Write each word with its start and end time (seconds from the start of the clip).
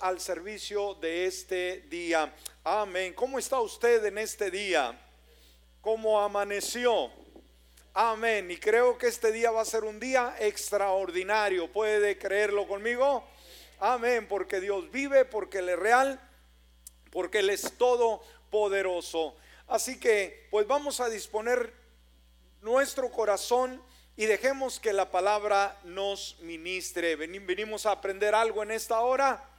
al 0.00 0.20
servicio 0.20 0.94
de 0.94 1.26
este 1.26 1.80
día. 1.88 2.34
Amén. 2.64 3.12
¿Cómo 3.14 3.38
está 3.38 3.60
usted 3.60 4.04
en 4.04 4.18
este 4.18 4.50
día? 4.50 4.98
¿Cómo 5.80 6.20
amaneció? 6.20 7.10
Amén. 7.94 8.50
Y 8.50 8.56
creo 8.56 8.96
que 8.96 9.08
este 9.08 9.32
día 9.32 9.50
va 9.50 9.62
a 9.62 9.64
ser 9.64 9.84
un 9.84 10.00
día 10.00 10.34
extraordinario. 10.38 11.70
¿Puede 11.70 12.18
creerlo 12.18 12.66
conmigo? 12.66 13.24
Amén. 13.80 14.26
Porque 14.28 14.60
Dios 14.60 14.90
vive, 14.90 15.24
porque 15.24 15.58
Él 15.58 15.68
es 15.68 15.78
real, 15.78 16.20
porque 17.10 17.40
Él 17.40 17.50
es 17.50 17.76
todopoderoso. 17.76 19.36
Así 19.66 19.98
que, 19.98 20.48
pues 20.50 20.66
vamos 20.66 21.00
a 21.00 21.08
disponer 21.08 21.72
nuestro 22.60 23.10
corazón 23.10 23.82
y 24.16 24.26
dejemos 24.26 24.78
que 24.78 24.92
la 24.92 25.10
palabra 25.10 25.78
nos 25.84 26.38
ministre. 26.40 27.16
Venimos 27.16 27.86
a 27.86 27.92
aprender 27.92 28.34
algo 28.34 28.62
en 28.62 28.70
esta 28.70 29.00
hora. 29.00 29.51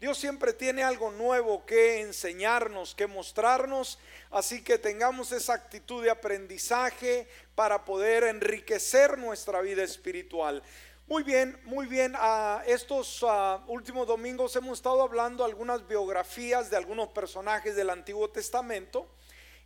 Dios 0.00 0.16
siempre 0.16 0.52
tiene 0.52 0.84
algo 0.84 1.10
nuevo 1.10 1.66
que 1.66 2.00
enseñarnos, 2.00 2.94
que 2.94 3.08
mostrarnos, 3.08 3.98
así 4.30 4.62
que 4.62 4.78
tengamos 4.78 5.32
esa 5.32 5.54
actitud 5.54 6.04
de 6.04 6.10
aprendizaje 6.10 7.28
para 7.56 7.84
poder 7.84 8.22
enriquecer 8.22 9.18
nuestra 9.18 9.60
vida 9.60 9.82
espiritual. 9.82 10.62
Muy 11.08 11.24
bien, 11.24 11.58
muy 11.64 11.86
bien. 11.86 12.14
A 12.16 12.62
estos 12.66 13.24
ah, 13.26 13.64
últimos 13.66 14.06
domingos 14.06 14.54
hemos 14.54 14.78
estado 14.78 15.02
hablando 15.02 15.44
algunas 15.44 15.86
biografías 15.88 16.70
de 16.70 16.76
algunos 16.76 17.08
personajes 17.08 17.74
del 17.74 17.90
Antiguo 17.90 18.30
Testamento 18.30 19.08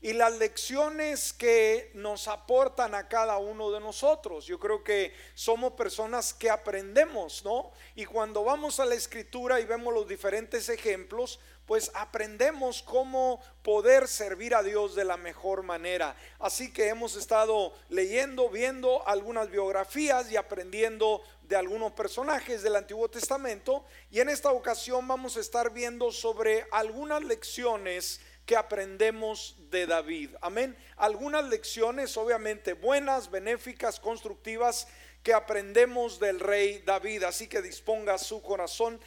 y 0.03 0.13
las 0.13 0.37
lecciones 0.37 1.33
que 1.33 1.93
nos 1.95 2.27
aportan 2.27 2.93
a 2.95 3.09
cada 3.09 3.39
uno 3.39 3.71
de 3.71 3.79
nosotros. 3.79 4.45
Yo 4.47 4.59
creo 4.59 4.83
que 4.83 5.15
somos 5.35 5.75
personas 5.75 6.35
que 6.35 6.51
aprendemos, 6.51 7.45
¿no? 7.45 7.71
Y 7.95 8.05
cuando 8.05 8.43
vamos 8.43 8.81
a 8.81 8.85
la 8.85 8.97
escritura 8.97 9.61
y 9.61 9.65
vemos 9.65 9.95
los 9.95 10.09
diferentes 10.09 10.69
ejemplos, 10.69 11.39
pues 11.67 11.93
aprendemos 11.95 12.83
cómo 12.83 13.41
poder 13.63 14.09
servir 14.09 14.57
a 14.57 14.65
Dios 14.65 14.97
de 14.97 15.05
la 15.05 15.17
mejor 15.17 15.63
manera. 15.63 16.17
Así 16.41 16.73
que 16.73 16.89
hemos 16.89 17.15
estado 17.15 17.73
leyendo, 17.89 18.51
viendo 18.51 19.07
algunas 19.07 19.51
biografías 19.51 20.33
y 20.33 20.37
aprendiendo 20.37 21.23
de 21.43 21.55
algunos 21.55 21.93
personajes 21.93 22.63
del 22.63 22.75
Antiguo 22.75 23.09
Testamento. 23.09 23.85
Y 24.11 24.19
en 24.19 24.31
esta 24.31 24.51
ocasión 24.51 25.07
vamos 25.07 25.37
a 25.37 25.41
estar 25.41 25.73
viendo 25.73 26.11
sobre 26.11 26.67
algunas 26.73 27.23
lecciones 27.23 28.21
que 28.47 28.57
aprendemos 28.57 29.57
de 29.71 29.87
David. 29.87 30.31
Amén. 30.41 30.77
Algunas 30.97 31.45
lecciones 31.45 32.17
obviamente 32.17 32.73
buenas, 32.75 33.31
benéficas, 33.31 34.01
constructivas 34.01 34.89
que 35.23 35.33
aprendemos 35.33 36.19
del 36.19 36.41
rey 36.41 36.83
David. 36.85 37.23
Así 37.25 37.47
que 37.47 37.63
disponga 37.63 38.19
su 38.19 38.43
corazón. 38.43 39.01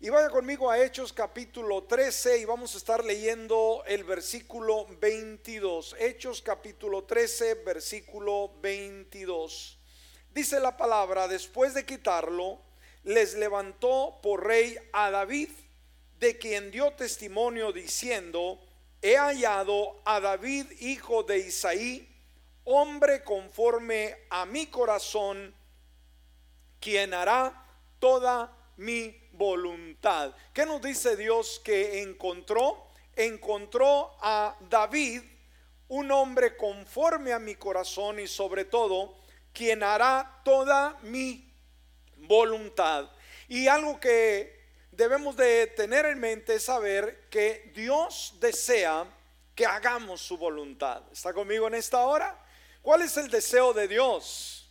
Y 0.00 0.08
vaya 0.10 0.30
conmigo 0.30 0.68
a 0.68 0.82
Hechos 0.82 1.12
capítulo 1.12 1.84
13 1.84 2.38
y 2.38 2.44
vamos 2.44 2.74
a 2.74 2.78
estar 2.78 3.04
leyendo 3.04 3.84
el 3.86 4.02
versículo 4.02 4.86
22. 5.00 5.94
Hechos 5.98 6.42
capítulo 6.42 7.04
13, 7.04 7.54
versículo 7.64 8.52
22. 8.60 9.78
Dice 10.34 10.58
la 10.58 10.76
palabra, 10.76 11.28
después 11.28 11.74
de 11.74 11.86
quitarlo, 11.86 12.60
les 13.04 13.34
levantó 13.34 14.18
por 14.22 14.44
rey 14.44 14.76
a 14.92 15.10
David 15.10 15.50
de 16.22 16.38
quien 16.38 16.70
dio 16.70 16.92
testimonio 16.92 17.72
diciendo, 17.72 18.60
he 19.02 19.16
hallado 19.16 20.00
a 20.04 20.20
David, 20.20 20.70
hijo 20.78 21.24
de 21.24 21.38
Isaí, 21.38 22.08
hombre 22.62 23.24
conforme 23.24 24.16
a 24.30 24.46
mi 24.46 24.66
corazón, 24.66 25.52
quien 26.78 27.12
hará 27.12 27.66
toda 27.98 28.56
mi 28.76 29.12
voluntad. 29.32 30.32
¿Qué 30.54 30.64
nos 30.64 30.80
dice 30.80 31.16
Dios 31.16 31.60
que 31.64 32.02
encontró? 32.02 32.86
Encontró 33.16 34.16
a 34.20 34.56
David, 34.70 35.22
un 35.88 36.12
hombre 36.12 36.56
conforme 36.56 37.32
a 37.32 37.40
mi 37.40 37.56
corazón 37.56 38.20
y 38.20 38.28
sobre 38.28 38.64
todo, 38.64 39.16
quien 39.52 39.82
hará 39.82 40.40
toda 40.44 41.00
mi 41.02 41.52
voluntad. 42.16 43.10
Y 43.48 43.66
algo 43.66 43.98
que 43.98 44.51
debemos 44.92 45.36
de 45.36 45.66
tener 45.68 46.04
en 46.04 46.20
mente 46.20 46.60
saber 46.60 47.26
que 47.30 47.72
Dios 47.74 48.34
desea 48.40 49.06
que 49.54 49.66
hagamos 49.66 50.20
su 50.20 50.36
voluntad. 50.36 51.02
¿Está 51.10 51.32
conmigo 51.32 51.66
en 51.66 51.74
esta 51.74 52.04
hora? 52.04 52.38
¿Cuál 52.82 53.02
es 53.02 53.16
el 53.16 53.30
deseo 53.30 53.72
de 53.72 53.88
Dios? 53.88 54.70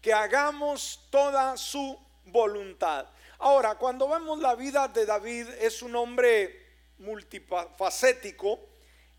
Que 0.00 0.12
hagamos 0.12 1.06
toda 1.10 1.56
su 1.56 1.98
voluntad. 2.24 3.06
Ahora, 3.38 3.76
cuando 3.76 4.08
vemos 4.08 4.38
la 4.38 4.54
vida 4.54 4.88
de 4.88 5.04
David, 5.06 5.48
es 5.60 5.82
un 5.82 5.94
hombre 5.94 6.66
multifacético 6.98 8.60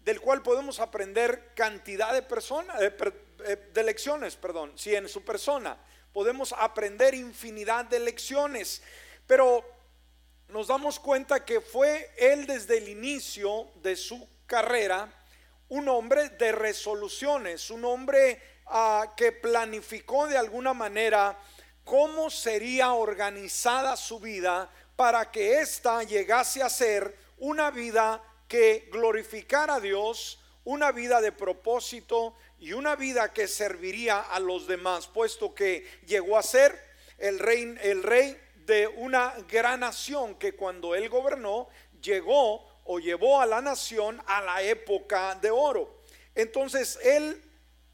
del 0.03 0.19
cual 0.19 0.41
podemos 0.41 0.80
aprender 0.80 1.51
cantidad 1.56 2.13
de 2.13 2.24
personas, 2.24 2.80
de, 2.80 2.94
eh, 3.46 3.69
de 3.72 3.84
lecciones, 3.84 4.35
perdón, 4.35 4.72
si 4.75 4.96
en 4.96 5.07
su 5.07 5.24
persona 5.24 5.78
podemos 6.13 6.53
aprender 6.53 7.13
infinidad 7.13 7.85
de 7.85 8.00
lecciones, 8.00 8.81
pero 9.28 9.81
nos 10.51 10.67
damos 10.67 11.00
cuenta 11.00 11.45
que 11.45 11.62
fue 11.62 12.12
él 12.17 12.45
desde 12.45 12.78
el 12.78 12.89
inicio 12.89 13.69
de 13.81 13.95
su 13.95 14.28
carrera 14.45 15.12
un 15.69 15.88
hombre 15.88 16.28
de 16.29 16.51
resoluciones, 16.51 17.69
un 17.69 17.85
hombre 17.85 18.41
ah, 18.66 19.13
que 19.16 19.31
planificó 19.31 20.28
de 20.28 20.38
alguna 20.38 20.73
manera 20.73 21.39
cómo 21.85 22.29
sería 22.29 22.91
organizada 22.94 23.95
su 23.95 24.19
vida 24.19 24.69
para 24.97 25.31
que 25.31 25.62
ésta 25.62 26.03
llegase 26.03 26.62
a 26.62 26.69
ser 26.69 27.16
una 27.38 27.72
vida 27.72 28.22
que 28.50 28.89
glorificara 28.91 29.75
a 29.75 29.79
Dios, 29.79 30.38
una 30.66 30.91
vida 30.91 31.22
de 31.22 31.31
propósito 31.31 32.35
y 32.59 32.73
una 32.73 32.97
vida 32.97 33.31
que 33.31 33.47
serviría 33.47 34.19
a 34.19 34.41
los 34.41 34.68
demás, 34.68 35.07
puesto 35.07 35.56
que 35.56 35.88
llegó 36.06 36.38
a 36.38 36.44
ser 36.44 36.78
el 37.18 37.39
rey, 37.39 37.78
el 37.81 38.03
rey 38.03 38.38
de 38.66 38.88
una 38.88 39.33
gran 39.47 39.79
nación 39.81 40.35
que 40.35 40.55
cuando 40.55 40.95
él 40.95 41.09
gobernó 41.09 41.67
llegó 42.01 42.66
o 42.85 42.99
llevó 42.99 43.41
a 43.41 43.45
la 43.45 43.61
nación 43.61 44.22
a 44.25 44.41
la 44.41 44.61
época 44.61 45.35
de 45.35 45.51
oro. 45.51 46.01
Entonces 46.35 47.00
él 47.03 47.41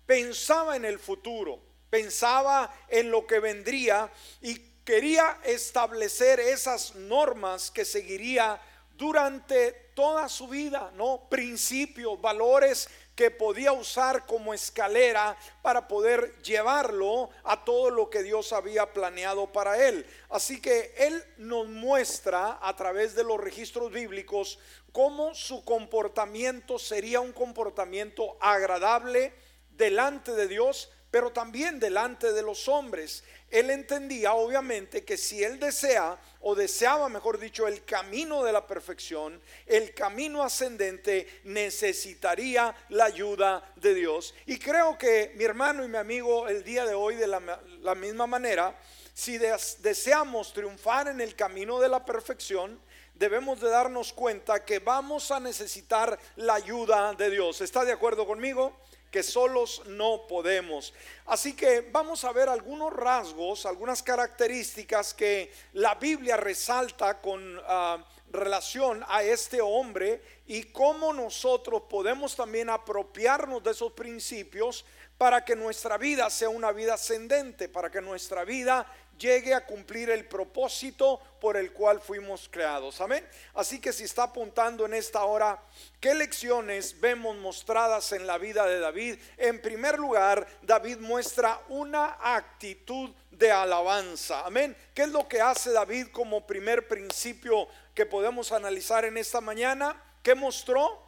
pensaba 0.06 0.76
en 0.76 0.86
el 0.86 1.00
futuro, 1.00 1.60
pensaba 1.90 2.74
en 2.88 3.12
lo 3.12 3.28
que 3.28 3.40
vendría 3.40 4.12
y 4.42 4.60
quería 4.84 5.40
establecer 5.44 6.40
esas 6.40 6.96
normas 6.96 7.70
que 7.72 7.84
seguiría 7.84 8.60
durante 8.96 9.72
toda 9.94 10.30
su 10.30 10.48
vida, 10.48 10.92
¿no? 10.96 11.28
Principios, 11.30 12.20
valores 12.20 12.90
que 13.18 13.32
podía 13.32 13.74
usar 13.74 14.28
como 14.28 14.54
escalera 14.54 15.36
para 15.64 15.88
poder 15.88 16.40
llevarlo 16.44 17.32
a 17.44 17.66
todo 17.66 17.90
lo 17.90 18.12
que 18.12 18.22
Dios 18.22 18.54
había 18.54 18.94
planeado 18.94 19.52
para 19.52 19.88
él. 19.88 20.06
Así 20.30 20.62
que 20.62 20.94
él 20.96 21.24
nos 21.38 21.68
muestra 21.68 22.60
a 22.62 22.76
través 22.76 23.16
de 23.16 23.24
los 23.24 23.40
registros 23.40 23.92
bíblicos 23.92 24.60
cómo 24.92 25.34
su 25.34 25.66
comportamiento 25.66 26.78
sería 26.78 27.20
un 27.20 27.34
comportamiento 27.34 28.38
agradable 28.40 29.34
delante 29.72 30.34
de 30.34 30.48
Dios, 30.48 30.92
pero 31.10 31.32
también 31.32 31.80
delante 31.80 32.34
de 32.34 32.44
los 32.44 32.68
hombres 32.68 33.24
él 33.50 33.70
entendía 33.70 34.34
obviamente 34.34 35.06
que 35.06 35.18
si 35.18 35.44
él 35.44 35.60
desea, 35.60 36.20
o 36.42 36.56
deseaba, 36.56 37.10
mejor 37.10 37.40
dicho, 37.40 37.68
el 37.68 37.84
camino 37.86 38.44
de 38.44 38.52
la 38.52 38.68
perfección, 38.68 39.42
el 39.66 39.94
camino 39.94 40.44
ascendente, 40.44 41.42
necesitaría 41.46 42.76
la 42.90 43.06
ayuda 43.06 43.64
de 43.76 43.94
Dios. 43.94 44.34
Y 44.46 44.60
creo 44.60 44.98
que 44.98 45.34
mi 45.36 45.44
hermano 45.44 45.84
y 45.84 45.88
mi 45.88 45.98
amigo 45.98 46.48
el 46.48 46.64
día 46.64 46.86
de 46.86 46.94
hoy, 46.94 47.16
de 47.16 47.28
la, 47.28 47.96
misma 47.96 48.28
manera, 48.28 48.78
si 49.14 49.38
deseamos 49.38 50.54
triunfar 50.54 51.08
en 51.08 51.22
el 51.22 51.36
camino 51.36 51.80
de 51.80 51.90
la 51.90 52.06
perfección, 52.06 52.80
debemos 53.16 53.60
de 53.60 53.70
darnos 53.70 54.14
cuenta 54.14 54.64
que 54.64 54.80
vamos 54.80 55.32
a 55.32 55.40
necesitar 55.40 56.20
la 56.36 56.56
ayuda 56.56 57.14
de 57.14 57.30
Dios. 57.30 57.62
¿Está 57.62 57.84
de 57.84 57.92
acuerdo 57.92 58.28
conmigo? 58.28 58.78
Que 59.18 59.24
solos 59.24 59.82
no 59.88 60.28
podemos. 60.28 60.94
Así 61.26 61.56
que 61.56 61.82
vamos 61.92 62.24
a 62.24 62.32
ver 62.32 62.50
algunos 62.50 62.94
rasgos, 62.94 63.66
algunas 63.66 64.04
características 64.04 65.16
que 65.16 65.52
la 65.74 65.96
Biblia 65.96 66.38
resalta 66.38 67.20
con 67.20 67.60
ah, 67.66 68.06
relación 68.30 69.04
a 69.08 69.24
este 69.24 69.60
hombre 69.60 70.22
y 70.46 70.66
cómo 70.66 71.14
nosotros 71.14 71.82
podemos 71.90 72.36
también 72.36 72.70
apropiarnos 72.70 73.64
de 73.64 73.72
esos 73.72 73.92
principios 73.94 74.86
para 75.18 75.44
que 75.44 75.56
nuestra 75.56 75.98
vida 75.98 76.30
sea 76.30 76.50
una 76.50 76.72
vida 76.72 76.94
ascendente, 76.94 77.70
para 77.70 77.90
que 77.90 78.02
nuestra 78.02 78.46
vida 78.46 78.86
llegue 79.18 79.54
a 79.54 79.66
cumplir 79.66 80.10
el 80.10 80.26
propósito 80.26 81.20
por 81.40 81.58
el 81.58 81.72
cual 81.72 82.02
fuimos 82.02 82.48
creados. 82.50 83.02
Amén. 83.02 83.28
Así 83.54 83.80
que 83.80 83.94
si 83.94 84.04
está 84.04 84.24
apuntando 84.24 84.86
en 84.86 84.94
esta 84.94 85.24
hora, 85.24 85.62
¿qué 86.00 86.14
lecciones 86.14 87.00
vemos 87.00 87.36
mostradas 87.38 88.12
en 88.12 88.28
la 88.28 88.38
vida 88.38 88.66
de 88.66 88.80
David? 88.80 89.20
En 89.38 89.62
primer 89.62 90.00
lugar, 90.00 90.48
David 90.62 90.98
muestra 90.98 91.62
una 91.70 92.18
actitud 92.20 93.12
de 93.32 93.52
alabanza. 93.52 94.46
Amén. 94.46 94.76
¿Qué 94.94 95.04
es 95.04 95.10
lo 95.10 95.28
que 95.28 95.42
hace 95.42 95.72
David 95.72 96.08
como 96.12 96.46
primer 96.46 96.88
principio 96.88 97.68
que 97.94 98.06
podemos 98.06 98.52
analizar 98.52 99.06
en 99.06 99.18
esta 99.18 99.42
mañana, 99.42 100.02
que 100.24 100.36
mostró 100.36 101.07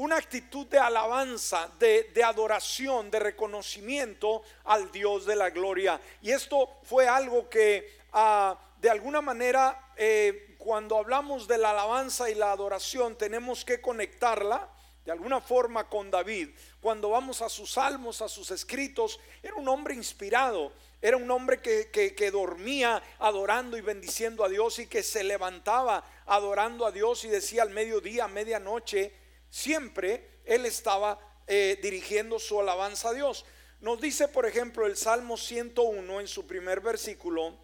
una 0.00 0.16
actitud 0.16 0.66
de 0.66 0.78
alabanza, 0.78 1.70
de, 1.78 2.24
adoración, 2.24 3.10
de 3.10 3.18
reconocimiento 3.18 4.42
al 4.64 4.90
Dios 4.90 5.26
de 5.26 5.36
la 5.36 5.50
gloria. 5.50 6.00
Y 6.22 6.30
esto 6.30 6.78
fue 6.84 7.06
algo 7.06 7.50
que 7.50 7.98
ah, 8.14 8.58
de 8.80 8.88
alguna 8.88 9.20
manera 9.20 9.92
eh, 9.96 10.56
cuando 10.56 10.96
hablamos 10.96 11.46
de 11.46 11.58
la 11.58 11.72
alabanza 11.72 12.30
y 12.30 12.34
la 12.34 12.50
adoración 12.50 13.14
tenemos 13.18 13.62
que 13.62 13.82
conectarla 13.82 14.70
de 15.04 15.12
alguna 15.12 15.38
forma 15.38 15.86
con 15.86 16.10
David. 16.10 16.48
Cuando 16.80 17.10
vamos 17.10 17.42
a 17.42 17.50
sus 17.50 17.72
salmos, 17.72 18.22
a 18.22 18.28
sus 18.30 18.50
escritos, 18.52 19.20
era 19.42 19.56
un 19.56 19.68
hombre 19.68 19.94
inspirado. 19.94 20.72
Era 21.02 21.18
un 21.18 21.30
hombre 21.30 21.60
que, 21.60 21.90
que, 21.90 22.30
dormía 22.30 23.02
adorando 23.18 23.76
y 23.76 23.82
bendiciendo 23.82 24.44
a 24.44 24.48
Dios 24.48 24.78
y 24.78 24.86
que 24.86 25.02
se 25.02 25.24
levantaba 25.24 26.04
adorando 26.24 26.86
a 26.86 26.90
Dios 26.90 27.24
y 27.24 27.28
decía 27.28 27.62
al 27.62 27.70
mediodía, 27.70 28.24
a 28.24 28.28
medianoche, 28.28 29.19
siempre 29.50 30.40
él 30.44 30.64
estaba 30.64 31.18
eh, 31.46 31.78
dirigiendo 31.82 32.38
su 32.38 32.60
alabanza 32.60 33.10
a 33.10 33.12
Dios. 33.12 33.44
Nos 33.80 34.00
dice, 34.00 34.28
por 34.28 34.46
ejemplo, 34.46 34.86
el 34.86 34.96
Salmo 34.96 35.36
101 35.36 36.20
en 36.20 36.28
su 36.28 36.46
primer 36.46 36.80
versículo, 36.80 37.56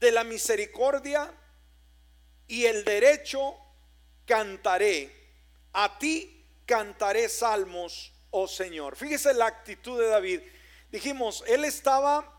de 0.00 0.12
la 0.12 0.24
misericordia 0.24 1.32
y 2.46 2.66
el 2.66 2.84
derecho 2.84 3.56
cantaré, 4.26 5.10
a 5.72 5.98
ti 5.98 6.44
cantaré 6.66 7.28
salmos, 7.28 8.12
oh 8.30 8.46
Señor. 8.46 8.96
Fíjese 8.96 9.32
la 9.34 9.46
actitud 9.46 9.98
de 9.98 10.08
David. 10.08 10.40
Dijimos, 10.90 11.42
él 11.46 11.64
estaba 11.64 12.30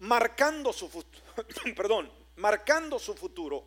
marcando 0.00 0.72
su 0.72 0.88
futuro, 0.88 1.24
perdón, 1.76 2.12
marcando 2.36 2.98
su 2.98 3.14
futuro. 3.14 3.64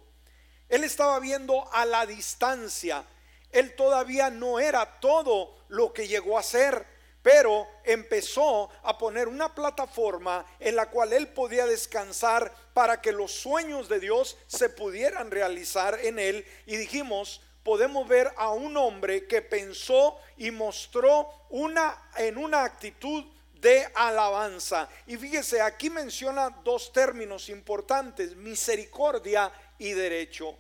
Él 0.69 0.83
estaba 0.83 1.19
viendo 1.19 1.72
a 1.74 1.86
la 1.86 2.06
distancia 2.06 3.06
él 3.51 3.75
todavía 3.75 4.30
no 4.30 4.59
era 4.59 5.00
todo 5.00 5.56
lo 5.68 5.94
que 5.94 6.07
llegó 6.07 6.38
a 6.38 6.44
ser, 6.44 6.86
pero 7.21 7.68
empezó 7.83 8.69
a 8.83 8.98
poner 8.98 9.27
una 9.27 9.53
plataforma 9.53 10.45
en 10.59 10.75
la 10.75 10.89
cual 10.89 11.13
él 11.13 11.27
podía 11.27 11.65
descansar 11.65 12.51
para 12.74 13.01
que 13.01 13.12
los 13.12 13.31
sueños 13.31 13.88
de 13.88 14.00
Dios 14.00 14.38
se 14.48 14.69
pudieran 14.69 15.30
realizar 15.30 16.00
en 16.01 16.18
él. 16.18 16.45
Y 16.65 16.77
dijimos, 16.77 17.42
podemos 17.63 18.07
ver 18.07 18.31
a 18.38 18.50
un 18.51 18.75
hombre 18.75 19.27
que 19.27 19.42
pensó 19.42 20.18
y 20.38 20.50
mostró 20.51 21.30
una 21.50 22.09
en 22.18 22.38
una 22.38 22.63
actitud 22.63 23.24
de 23.54 23.88
alabanza. 23.94 24.89
Y 25.06 25.18
fíjese, 25.18 25.62
aquí 25.62 25.89
menciona 25.92 26.50
dos 26.63 26.92
términos 26.92 27.50
importantes, 27.50 28.36
misericordia 28.36 29.51
y 29.77 29.92
derecho. 29.92 30.57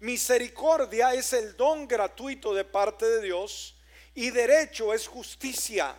Misericordia 0.00 1.12
es 1.12 1.32
el 1.32 1.56
don 1.56 1.88
gratuito 1.88 2.54
de 2.54 2.64
parte 2.64 3.04
de 3.04 3.22
Dios 3.22 3.76
y 4.14 4.30
derecho 4.30 4.94
es 4.94 5.08
justicia. 5.08 5.96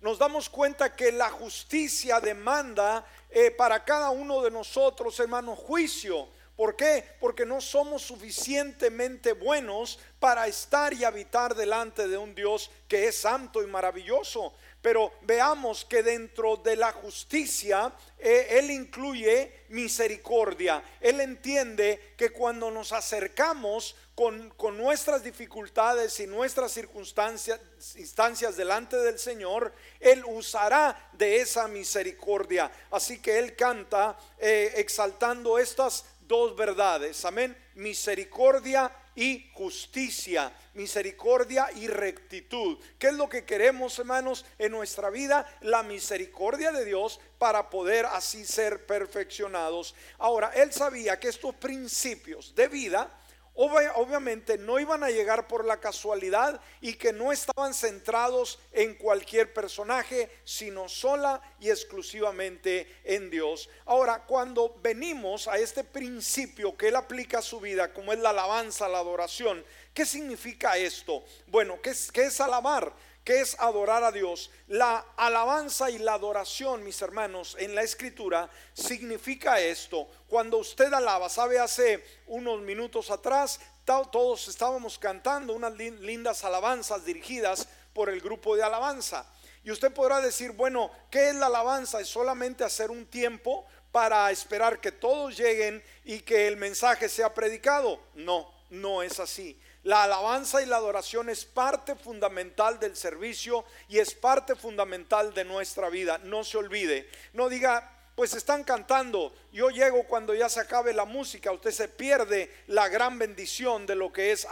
Nos 0.00 0.18
damos 0.18 0.50
cuenta 0.50 0.94
que 0.94 1.10
la 1.10 1.30
justicia 1.30 2.20
demanda 2.20 3.06
eh, 3.30 3.50
para 3.50 3.84
cada 3.84 4.10
uno 4.10 4.42
de 4.42 4.50
nosotros, 4.50 5.18
hermano, 5.20 5.56
juicio. 5.56 6.28
¿Por 6.54 6.76
qué? 6.76 7.16
Porque 7.18 7.46
no 7.46 7.62
somos 7.62 8.02
suficientemente 8.02 9.32
buenos 9.32 9.98
para 10.18 10.46
estar 10.46 10.92
y 10.92 11.04
habitar 11.04 11.54
delante 11.54 12.06
de 12.08 12.18
un 12.18 12.34
Dios 12.34 12.70
que 12.86 13.08
es 13.08 13.16
santo 13.16 13.62
y 13.62 13.66
maravilloso. 13.66 14.52
Pero 14.82 15.12
veamos 15.22 15.84
que 15.84 16.02
dentro 16.02 16.56
de 16.56 16.76
la 16.76 16.92
justicia 16.92 17.92
eh, 18.18 18.58
Él 18.58 18.70
incluye 18.70 19.64
misericordia. 19.68 20.82
Él 21.00 21.20
entiende 21.20 22.14
que 22.16 22.30
cuando 22.30 22.70
nos 22.70 22.92
acercamos 22.92 23.94
con, 24.14 24.52
nuestras 24.76 25.22
dificultades 25.22 26.20
y 26.20 26.26
nuestras 26.26 26.72
circunstancias 26.72 27.60
instancias 27.96 28.56
delante 28.56 28.96
del 28.96 29.18
Señor, 29.18 29.72
Él 29.98 30.22
usará 30.26 31.10
de 31.12 31.40
esa 31.40 31.68
misericordia. 31.68 32.70
Así 32.90 33.18
que 33.18 33.38
Él 33.38 33.56
canta 33.56 34.18
eh, 34.38 34.72
exaltando 34.76 35.58
estas 35.58 36.04
dos 36.20 36.54
verdades. 36.54 37.24
Amén. 37.24 37.56
Misericordia 37.74 38.90
y 39.14 39.50
justicia, 39.54 40.52
misericordia 40.74 41.68
y 41.74 41.86
rectitud. 41.86 42.78
¿Qué 42.98 43.08
es 43.08 43.14
lo 43.14 43.28
que 43.28 43.44
queremos, 43.44 43.98
hermanos, 43.98 44.44
en 44.58 44.72
nuestra 44.72 45.10
vida? 45.10 45.46
La 45.62 45.82
misericordia 45.82 46.72
de 46.72 46.84
Dios 46.84 47.20
para 47.38 47.70
poder 47.70 48.06
así 48.06 48.44
ser 48.44 48.86
perfeccionados. 48.86 49.94
Ahora, 50.18 50.52
él 50.54 50.72
sabía 50.72 51.18
que 51.18 51.28
estos 51.28 51.54
principios 51.54 52.54
de 52.54 52.68
vida 52.68 53.19
obviamente 53.60 54.56
no 54.56 54.78
iban 54.78 55.04
a 55.04 55.10
llegar 55.10 55.46
por 55.46 55.66
la 55.66 55.80
casualidad 55.80 56.60
y 56.80 56.94
que 56.94 57.12
no 57.12 57.30
estaban 57.30 57.74
centrados 57.74 58.58
en 58.72 58.94
cualquier 58.94 59.52
personaje, 59.52 60.30
sino 60.44 60.88
sola 60.88 61.42
y 61.60 61.68
exclusivamente 61.68 63.00
en 63.04 63.28
Dios. 63.28 63.68
Ahora, 63.84 64.24
cuando 64.24 64.74
venimos 64.82 65.46
a 65.46 65.58
este 65.58 65.84
principio 65.84 66.74
que 66.76 66.88
él 66.88 66.96
aplica 66.96 67.38
a 67.38 67.42
su 67.42 67.60
vida, 67.60 67.92
como 67.92 68.14
es 68.14 68.18
la 68.18 68.30
alabanza, 68.30 68.88
la 68.88 68.98
adoración, 68.98 69.62
¿qué 69.92 70.06
significa 70.06 70.78
esto? 70.78 71.22
Bueno, 71.46 71.80
¿qué 71.82 71.90
es, 71.90 72.10
qué 72.10 72.24
es 72.24 72.40
alabar? 72.40 72.94
¿Qué 73.24 73.40
es 73.40 73.58
adorar 73.60 74.02
a 74.02 74.12
Dios? 74.12 74.50
La 74.66 75.04
alabanza 75.16 75.90
y 75.90 75.98
la 75.98 76.14
adoración, 76.14 76.82
mis 76.82 77.00
hermanos, 77.02 77.56
en 77.58 77.74
la 77.74 77.82
escritura 77.82 78.48
significa 78.72 79.60
esto. 79.60 80.08
Cuando 80.26 80.56
usted 80.56 80.92
alaba, 80.92 81.28
sabe, 81.28 81.58
hace 81.58 82.02
unos 82.26 82.60
minutos 82.62 83.10
atrás, 83.10 83.60
todos 83.84 84.48
estábamos 84.48 84.98
cantando 84.98 85.52
unas 85.52 85.74
lindas 85.74 86.44
alabanzas 86.44 87.04
dirigidas 87.04 87.68
por 87.92 88.08
el 88.08 88.20
grupo 88.20 88.56
de 88.56 88.62
alabanza. 88.62 89.26
Y 89.64 89.70
usted 89.70 89.92
podrá 89.92 90.20
decir, 90.20 90.52
bueno, 90.52 90.90
¿qué 91.10 91.30
es 91.30 91.34
la 91.34 91.46
alabanza? 91.46 92.00
¿Es 92.00 92.08
solamente 92.08 92.64
hacer 92.64 92.90
un 92.90 93.06
tiempo 93.06 93.66
para 93.92 94.30
esperar 94.30 94.80
que 94.80 94.92
todos 94.92 95.36
lleguen 95.36 95.82
y 96.04 96.20
que 96.20 96.46
el 96.46 96.56
mensaje 96.56 97.08
sea 97.08 97.34
predicado? 97.34 98.00
No, 98.14 98.50
no 98.70 99.02
es 99.02 99.18
así. 99.20 99.60
La 99.82 100.02
alabanza 100.02 100.60
y 100.62 100.66
la 100.66 100.76
adoración 100.76 101.30
es 101.30 101.46
parte 101.46 101.94
fundamental 101.94 102.78
del 102.78 102.96
servicio 102.96 103.64
y 103.88 103.98
es 103.98 104.14
parte 104.14 104.54
fundamental 104.54 105.32
de 105.32 105.44
nuestra 105.44 105.88
vida. 105.88 106.18
No 106.18 106.44
se 106.44 106.58
olvide. 106.58 107.08
No 107.32 107.48
diga, 107.48 107.90
pues 108.14 108.34
están 108.34 108.64
cantando, 108.64 109.34
yo 109.50 109.70
llego 109.70 110.04
cuando 110.04 110.34
ya 110.34 110.50
se 110.50 110.60
acabe 110.60 110.92
la 110.92 111.06
música, 111.06 111.52
usted 111.52 111.70
se 111.70 111.88
pierde 111.88 112.54
la 112.66 112.88
gran 112.88 113.18
bendición 113.18 113.86
de 113.86 113.94
lo 113.94 114.12
que 114.12 114.32
es 114.32 114.46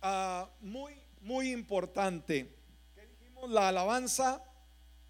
ah, 0.00 0.48
muy, 0.60 0.98
muy 1.20 1.52
importante 1.52 2.57
la 3.48 3.68
alabanza 3.68 4.42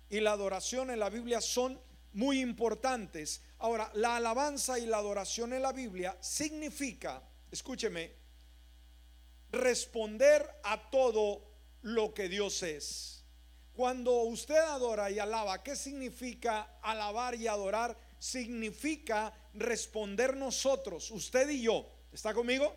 y 0.08 0.20
la 0.20 0.32
adoración 0.32 0.90
en 0.90 1.00
la 1.00 1.10
Biblia 1.10 1.40
son 1.40 1.80
muy 2.12 2.40
importantes. 2.40 3.42
Ahora, 3.58 3.90
la 3.94 4.16
alabanza 4.16 4.78
y 4.78 4.86
la 4.86 4.98
adoración 4.98 5.52
en 5.52 5.62
la 5.62 5.72
Biblia 5.72 6.16
significa, 6.20 7.22
escúcheme, 7.50 8.12
responder 9.50 10.48
a 10.62 10.90
todo 10.90 11.42
lo 11.82 12.14
que 12.14 12.28
Dios 12.28 12.62
es. 12.62 13.24
Cuando 13.74 14.22
usted 14.22 14.56
adora 14.56 15.10
y 15.10 15.18
alaba, 15.18 15.62
¿qué 15.62 15.76
significa 15.76 16.78
alabar 16.82 17.34
y 17.34 17.46
adorar? 17.46 17.96
Significa 18.18 19.32
responder 19.54 20.36
nosotros, 20.36 21.10
usted 21.10 21.48
y 21.50 21.62
yo. 21.62 21.88
¿Está 22.12 22.34
conmigo? 22.34 22.74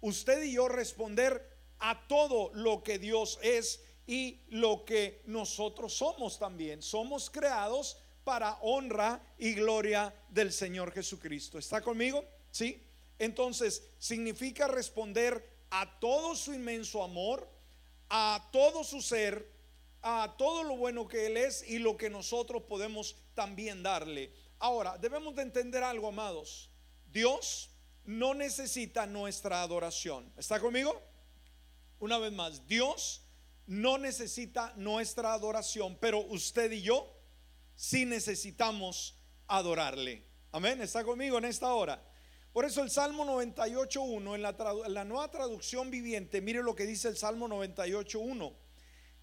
Usted 0.00 0.42
y 0.42 0.52
yo 0.52 0.68
responder 0.68 1.56
a 1.78 2.06
todo 2.06 2.50
lo 2.54 2.82
que 2.82 2.98
Dios 2.98 3.38
es 3.42 3.80
y 4.06 4.40
lo 4.48 4.84
que 4.84 5.22
nosotros 5.26 5.94
somos 5.94 6.38
también. 6.38 6.82
Somos 6.82 7.28
creados 7.28 7.98
para 8.24 8.58
honra 8.62 9.20
y 9.38 9.54
gloria 9.54 10.14
del 10.28 10.52
Señor 10.52 10.92
Jesucristo. 10.92 11.58
¿Está 11.58 11.80
conmigo? 11.80 12.24
¿Sí? 12.50 12.82
Entonces, 13.18 13.82
significa 13.98 14.68
responder 14.68 15.56
a 15.70 15.98
todo 15.98 16.36
su 16.36 16.52
inmenso 16.52 17.02
amor, 17.02 17.48
a 18.08 18.48
todo 18.52 18.84
su 18.84 19.00
ser, 19.00 19.50
a 20.02 20.34
todo 20.38 20.62
lo 20.62 20.76
bueno 20.76 21.08
que 21.08 21.26
Él 21.26 21.36
es 21.36 21.68
y 21.68 21.78
lo 21.78 21.96
que 21.96 22.10
nosotros 22.10 22.62
podemos 22.64 23.16
también 23.34 23.82
darle. 23.82 24.32
Ahora, 24.58 24.98
debemos 24.98 25.34
de 25.34 25.42
entender 25.42 25.82
algo, 25.82 26.08
amados. 26.08 26.70
Dios 27.12 27.70
no 28.04 28.34
necesita 28.34 29.06
nuestra 29.06 29.62
adoración. 29.62 30.32
¿Está 30.36 30.60
conmigo? 30.60 31.02
Una 31.98 32.18
vez 32.18 32.32
más, 32.32 32.66
Dios 32.66 33.25
no 33.66 33.98
necesita 33.98 34.72
nuestra 34.76 35.32
adoración, 35.32 35.96
pero 36.00 36.20
usted 36.20 36.70
y 36.72 36.82
yo 36.82 37.12
sí 37.74 38.04
necesitamos 38.04 39.18
adorarle. 39.46 40.24
Amén, 40.52 40.80
está 40.80 41.04
conmigo 41.04 41.38
en 41.38 41.44
esta 41.44 41.72
hora. 41.74 42.02
Por 42.52 42.64
eso 42.64 42.82
el 42.82 42.90
Salmo 42.90 43.26
98.1 43.26 44.34
en 44.34 44.42
la, 44.42 44.56
en 44.86 44.94
la 44.94 45.04
nueva 45.04 45.30
traducción 45.30 45.90
viviente, 45.90 46.40
mire 46.40 46.62
lo 46.62 46.74
que 46.74 46.86
dice 46.86 47.08
el 47.08 47.16
Salmo 47.16 47.48
98.1. 47.48 48.54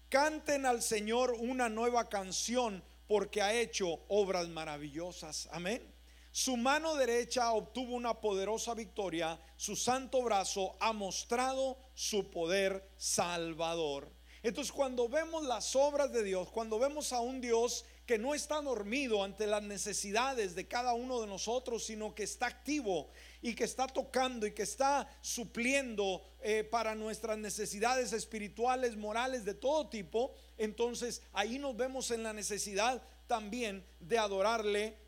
Canten 0.08 0.66
al 0.66 0.82
Señor 0.82 1.34
una 1.40 1.68
nueva 1.68 2.08
canción 2.08 2.84
porque 3.08 3.42
ha 3.42 3.52
hecho 3.52 4.04
obras 4.08 4.48
maravillosas. 4.48 5.48
Amén. 5.50 5.82
Su 6.30 6.56
mano 6.56 6.94
derecha 6.94 7.52
obtuvo 7.52 7.94
una 7.94 8.20
poderosa 8.20 8.74
victoria, 8.74 9.40
su 9.56 9.76
santo 9.76 10.22
brazo 10.22 10.76
ha 10.80 10.92
mostrado 10.92 11.78
su 11.94 12.30
poder 12.30 12.88
salvador. 12.96 14.13
Entonces 14.44 14.72
cuando 14.72 15.08
vemos 15.08 15.42
las 15.46 15.74
obras 15.74 16.12
de 16.12 16.22
Dios, 16.22 16.50
cuando 16.50 16.78
vemos 16.78 17.14
a 17.14 17.20
un 17.20 17.40
Dios 17.40 17.86
que 18.04 18.18
no 18.18 18.34
está 18.34 18.60
dormido 18.60 19.24
ante 19.24 19.46
las 19.46 19.62
necesidades 19.62 20.54
de 20.54 20.68
cada 20.68 20.92
uno 20.92 21.22
de 21.22 21.26
nosotros, 21.26 21.86
sino 21.86 22.14
que 22.14 22.24
está 22.24 22.48
activo 22.48 23.08
y 23.40 23.54
que 23.54 23.64
está 23.64 23.86
tocando 23.86 24.46
y 24.46 24.52
que 24.52 24.64
está 24.64 25.08
supliendo 25.22 26.22
eh, 26.42 26.62
para 26.62 26.94
nuestras 26.94 27.38
necesidades 27.38 28.12
espirituales, 28.12 28.98
morales, 28.98 29.46
de 29.46 29.54
todo 29.54 29.88
tipo, 29.88 30.34
entonces 30.58 31.22
ahí 31.32 31.58
nos 31.58 31.74
vemos 31.74 32.10
en 32.10 32.22
la 32.22 32.34
necesidad 32.34 33.02
también 33.26 33.82
de 33.98 34.18
adorarle 34.18 34.98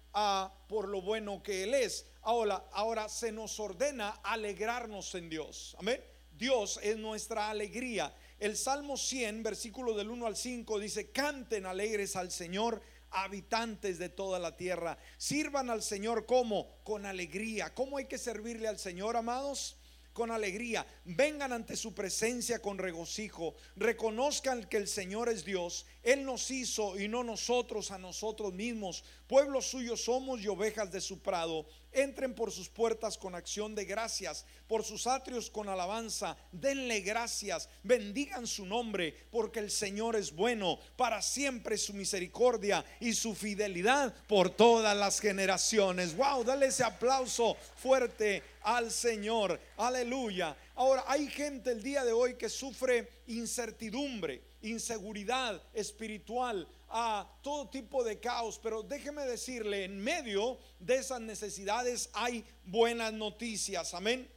por 0.67 0.89
lo 0.89 1.03
bueno 1.03 1.43
que 1.43 1.65
Él 1.65 1.75
es. 1.75 2.07
Ahora, 2.23 2.65
ahora 2.73 3.07
se 3.11 3.33
nos 3.33 3.61
ordena 3.61 4.19
alegrarnos 4.23 5.15
en 5.15 5.29
Dios. 5.29 5.77
Amén. 5.79 6.03
Dios 6.33 6.81
es 6.83 6.97
nuestra 6.97 7.51
alegría. 7.51 8.15
El 8.39 8.57
Salmo 8.57 8.99
100, 8.99 9.43
versículo 9.43 9.95
del 9.95 10.11
1 10.11 10.27
al 10.27 10.37
5 10.37 10.79
dice, 10.79 11.11
canten 11.11 11.65
alegres 11.65 12.17
al 12.17 12.31
Señor 12.31 12.83
habitantes 13.11 13.99
de 13.99 14.11
toda 14.11 14.39
la 14.39 14.57
tierra. 14.57 14.99
Sirvan 15.17 15.71
al 15.71 15.83
Señor 15.83 16.27
como 16.27 16.83
con 16.85 17.07
alegría. 17.07 17.75
¿Cómo 17.75 17.97
hay 17.97 18.07
que 18.07 18.19
servirle 18.19 18.69
al 18.69 18.79
Señor, 18.79 19.17
amados? 19.17 19.76
Con 20.17 20.31
alegría, 20.31 20.87
vengan 21.05 21.53
ante 21.53 21.77
su 21.77 21.93
presencia 21.93 22.63
con 22.63 22.79
regocijo, 22.79 23.55
reconozcan 23.77 24.65
que 24.65 24.79
el 24.79 24.89
Señor 24.89 25.29
es 25.29 25.45
Dios, 25.45 25.85
Él 26.03 26.25
nos 26.25 26.51
hizo 26.51 26.99
y 26.99 27.07
no 27.07 27.23
nosotros 27.23 27.91
a 27.91 27.99
nosotros 27.99 28.55
mismos, 28.55 29.05
pueblo 29.27 29.61
suyo 29.61 29.95
somos 29.95 30.41
y 30.41 30.49
ovejas 30.49 30.91
de 30.91 31.03
su 31.03 31.19
prado. 31.19 31.67
Entren 31.93 32.35
por 32.35 32.51
sus 32.51 32.69
puertas 32.69 33.17
con 33.17 33.35
acción 33.35 33.75
de 33.75 33.85
gracias, 33.85 34.45
por 34.67 34.85
sus 34.85 35.07
atrios 35.07 35.51
con 35.51 35.69
alabanza. 35.69 36.37
Denle 36.53 37.01
gracias, 37.01 37.69
bendigan 37.83 38.47
su 38.47 38.67
nombre, 38.67 39.15
porque 39.31 39.61
el 39.61 39.71
Señor 39.71 40.15
es 40.15 40.33
bueno. 40.33 40.79
Para 40.97 41.23
siempre 41.23 41.79
su 41.79 41.95
misericordia 41.95 42.85
y 43.01 43.15
su 43.15 43.35
fidelidad 43.35 44.15
por 44.27 44.51
todas 44.51 44.97
las 44.97 45.21
generaciones. 45.21 46.15
Wow, 46.17 46.45
dale 46.45 46.67
ese 46.67 46.85
aplauso 46.85 47.57
fuerte 47.77 48.43
al 48.67 48.91
Señor. 48.91 49.61
Aleluya. 49.77 50.57
Ahora, 50.75 51.05
hay 51.07 51.29
gente 51.29 51.71
el 51.71 51.83
día 51.83 52.05
de 52.05 52.13
hoy 52.13 52.35
que 52.35 52.49
sufre 52.49 53.09
incertidumbre, 53.29 54.43
inseguridad 54.63 55.63
espiritual, 55.73 56.69
a 56.89 57.29
todo 57.43 57.69
tipo 57.69 58.03
de 58.03 58.19
caos, 58.19 58.59
pero 58.61 58.83
déjeme 58.83 59.25
decirle, 59.25 59.85
en 59.85 59.99
medio 59.99 60.59
de 60.81 60.97
esas 60.97 61.21
necesidades 61.21 62.11
hay 62.13 62.45
buenas 62.65 63.13
noticias, 63.13 63.95
amén. 63.95 64.29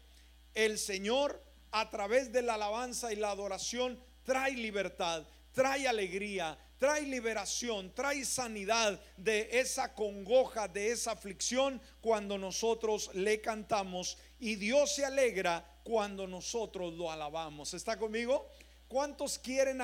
El 0.53 0.77
Señor 0.77 1.43
a 1.71 1.89
través 1.89 2.31
de 2.31 2.41
la 2.41 2.55
alabanza 2.55 3.11
y 3.11 3.15
la 3.15 3.31
adoración 3.31 3.99
trae 4.23 4.53
libertad, 4.53 5.25
trae 5.53 5.87
alegría, 5.87 6.57
trae 6.79 7.01
liberación, 7.01 7.93
trae 7.93 8.25
sanidad 8.25 8.99
de 9.17 9.49
esa 9.59 9.93
congoja, 9.93 10.67
de 10.67 10.91
esa 10.91 11.11
aflicción 11.11 11.79
cuando 12.01 12.37
nosotros 12.37 13.11
le 13.13 13.41
cantamos 13.41 14.17
y 14.39 14.55
Dios 14.55 14.95
se 14.95 15.05
alegra 15.05 15.63
cuando 15.83 16.25
nosotros 16.25 16.93
lo 16.93 17.11
alabamos. 17.11 17.73
¿Está 17.73 17.99
conmigo? 17.99 18.47
¿Cuántos 18.87 19.37
quieren 19.37 19.79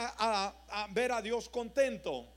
ver 0.92 1.12
a 1.12 1.22
Dios 1.22 1.50
contento? 1.50 2.28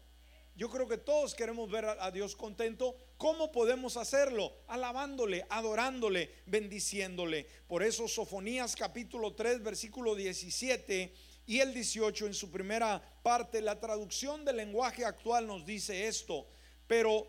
Yo 0.58 0.68
creo 0.68 0.88
que 0.88 0.98
todos 0.98 1.36
queremos 1.36 1.70
ver 1.70 1.84
a, 1.84 2.10
Dios 2.10 2.34
contento. 2.34 2.96
¿Cómo 3.16 3.52
podemos 3.52 3.96
hacerlo? 3.96 4.52
Alabándole, 4.66 5.46
adorándole, 5.48 6.34
bendiciéndole. 6.46 7.46
Por 7.68 7.84
eso 7.84 8.08
Sofonías 8.08 8.74
capítulo 8.74 9.34
3, 9.34 9.62
versículo 9.62 10.16
17 10.16 11.14
y 11.48 11.60
el 11.60 11.72
18 11.72 12.26
en 12.26 12.34
su 12.34 12.50
primera 12.50 13.02
parte, 13.22 13.62
la 13.62 13.80
traducción 13.80 14.44
del 14.44 14.58
lenguaje 14.58 15.06
actual 15.06 15.46
nos 15.46 15.64
dice 15.64 16.06
esto. 16.06 16.46
Pero, 16.86 17.26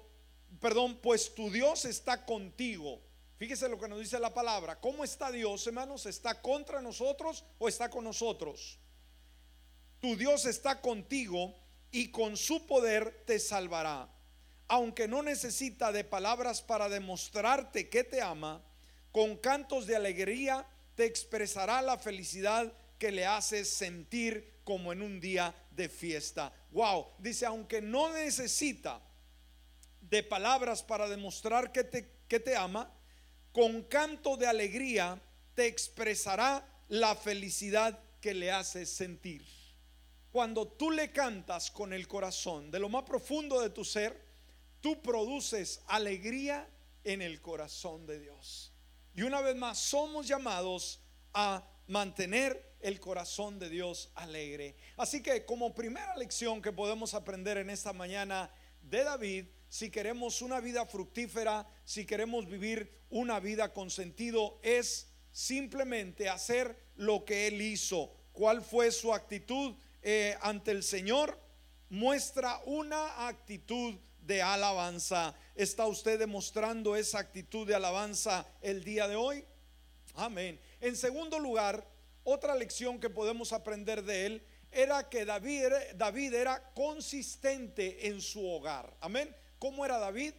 perdón, 0.59 0.99
pues 1.01 1.33
tu 1.33 1.49
Dios 1.49 1.85
está 1.85 2.25
contigo. 2.25 2.99
Fíjese 3.37 3.69
lo 3.69 3.79
que 3.79 3.87
nos 3.87 3.97
dice 3.97 4.19
la 4.19 4.33
palabra. 4.33 4.77
¿Cómo 4.81 5.05
está 5.05 5.31
Dios, 5.31 5.65
hermanos? 5.65 6.05
¿Está 6.05 6.41
contra 6.41 6.81
nosotros 6.81 7.45
o 7.59 7.69
está 7.69 7.89
con 7.89 8.03
nosotros? 8.03 8.77
Tu 10.01 10.17
Dios 10.17 10.45
está 10.45 10.81
contigo 10.81 11.55
y 11.89 12.11
con 12.11 12.35
su 12.35 12.67
poder 12.67 13.23
te 13.25 13.39
salvará. 13.39 14.13
Aunque 14.67 15.07
no 15.07 15.23
necesita 15.23 15.93
de 15.93 16.03
palabras 16.03 16.61
para 16.61 16.89
demostrarte 16.89 17.87
que 17.87 18.03
te 18.03 18.21
ama, 18.21 18.61
con 19.13 19.37
cantos 19.37 19.87
de 19.87 19.95
alegría 19.95 20.67
te 20.95 21.05
expresará 21.05 21.81
la 21.81 21.97
felicidad 21.97 22.73
que 22.99 23.11
le 23.11 23.25
haces 23.25 23.69
sentir 23.69 24.59
como 24.63 24.91
en 24.93 25.01
un 25.01 25.19
día 25.19 25.55
de 25.71 25.89
fiesta. 25.89 26.53
Wow, 26.71 27.07
dice, 27.17 27.45
aunque 27.45 27.81
no 27.81 28.13
necesita 28.13 29.01
de 30.01 30.21
palabras 30.21 30.83
para 30.83 31.07
demostrar 31.07 31.71
que 31.71 31.83
te, 31.83 32.11
que 32.27 32.39
te 32.39 32.55
ama, 32.55 32.93
con 33.51 33.83
canto 33.83 34.37
de 34.37 34.45
alegría 34.45 35.19
te 35.55 35.65
expresará 35.65 36.63
la 36.89 37.15
felicidad 37.15 37.99
que 38.21 38.33
le 38.33 38.51
haces 38.51 38.89
sentir. 38.89 39.45
Cuando 40.31 40.67
tú 40.67 40.91
le 40.91 41.11
cantas 41.11 41.71
con 41.71 41.93
el 41.93 42.07
corazón, 42.07 42.69
de 42.69 42.79
lo 42.79 42.89
más 42.89 43.03
profundo 43.03 43.59
de 43.61 43.71
tu 43.71 43.83
ser, 43.83 44.23
tú 44.81 45.01
produces 45.01 45.81
alegría 45.87 46.69
en 47.03 47.21
el 47.21 47.41
corazón 47.41 48.05
de 48.05 48.19
Dios. 48.19 48.71
Y 49.15 49.23
una 49.23 49.41
vez 49.41 49.55
más, 49.55 49.79
somos 49.79 50.27
llamados 50.27 51.01
a 51.33 51.67
mantener 51.87 52.68
el 52.81 52.99
corazón 52.99 53.59
de 53.59 53.69
Dios 53.69 54.11
alegre. 54.15 54.75
Así 54.97 55.21
que 55.21 55.45
como 55.45 55.73
primera 55.73 56.15
lección 56.15 56.61
que 56.61 56.71
podemos 56.71 57.13
aprender 57.13 57.57
en 57.57 57.69
esta 57.69 57.93
mañana 57.93 58.51
de 58.81 59.03
David, 59.03 59.45
si 59.69 59.91
queremos 59.91 60.41
una 60.41 60.59
vida 60.59 60.85
fructífera, 60.85 61.67
si 61.85 62.05
queremos 62.05 62.47
vivir 62.47 62.91
una 63.09 63.39
vida 63.39 63.73
con 63.73 63.89
sentido, 63.89 64.59
es 64.63 65.09
simplemente 65.31 66.29
hacer 66.29 66.75
lo 66.95 67.23
que 67.25 67.47
él 67.47 67.61
hizo. 67.61 68.11
¿Cuál 68.31 68.61
fue 68.61 68.91
su 68.91 69.13
actitud? 69.13 69.75
Eh, 70.01 70.35
ante 70.41 70.71
el 70.71 70.83
Señor 70.83 71.39
muestra 71.89 72.61
una 72.65 73.27
actitud 73.27 73.95
de 74.21 74.41
alabanza. 74.41 75.35
¿Está 75.55 75.87
usted 75.87 76.19
demostrando 76.19 76.95
esa 76.95 77.19
actitud 77.19 77.67
de 77.67 77.75
alabanza 77.75 78.47
el 78.61 78.83
día 78.83 79.07
de 79.07 79.15
hoy? 79.15 79.43
Amén. 80.15 80.59
En 80.81 80.95
segundo 80.95 81.39
lugar, 81.39 81.85
otra 82.29 82.55
lección 82.55 82.99
que 82.99 83.09
podemos 83.09 83.53
aprender 83.53 84.03
de 84.03 84.25
él 84.25 84.43
era 84.71 85.09
que 85.09 85.25
David, 85.25 85.65
David 85.95 86.33
era 86.33 86.71
consistente 86.73 88.07
en 88.07 88.21
su 88.21 88.47
hogar. 88.47 88.95
Amén. 89.01 89.35
¿Cómo 89.57 89.83
era 89.83 89.97
David? 89.97 90.33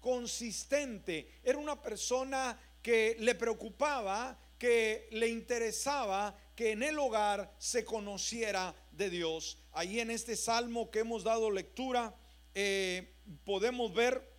Consistente. 0.00 1.40
Era 1.42 1.58
una 1.58 1.82
persona 1.82 2.58
que 2.82 3.16
le 3.18 3.34
preocupaba, 3.34 4.38
que 4.58 5.08
le 5.10 5.28
interesaba 5.28 6.36
que 6.54 6.72
en 6.72 6.82
el 6.82 6.98
hogar 6.98 7.52
se 7.58 7.84
conociera 7.84 8.74
de 8.92 9.10
Dios. 9.10 9.58
Ahí 9.72 10.00
en 10.00 10.10
este 10.10 10.36
salmo 10.36 10.90
que 10.90 11.00
hemos 11.00 11.24
dado 11.24 11.50
lectura, 11.50 12.14
eh, 12.54 13.14
podemos 13.44 13.92
ver 13.92 14.38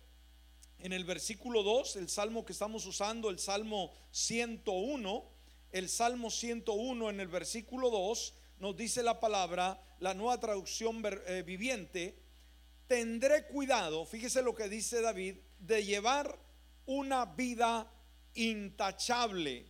en 0.78 0.92
el 0.92 1.04
versículo 1.04 1.62
2, 1.62 1.96
el 1.96 2.08
salmo 2.08 2.44
que 2.44 2.52
estamos 2.52 2.86
usando, 2.86 3.28
el 3.28 3.38
salmo 3.38 3.92
101, 4.12 5.39
el 5.72 5.88
salmo 5.88 6.30
101 6.30 7.10
en 7.10 7.20
el 7.20 7.28
versículo 7.28 7.90
2, 7.90 8.34
nos 8.58 8.76
dice 8.76 9.02
la 9.02 9.20
palabra, 9.20 9.82
la 10.00 10.14
nueva 10.14 10.38
traducción 10.38 11.02
eh, 11.04 11.42
viviente, 11.46 12.18
tendré 12.86 13.46
cuidado, 13.46 14.04
fíjese 14.04 14.42
lo 14.42 14.54
que 14.54 14.68
dice 14.68 15.00
David, 15.00 15.36
de 15.58 15.84
llevar 15.84 16.38
una 16.86 17.24
vida 17.24 17.90
intachable. 18.34 19.66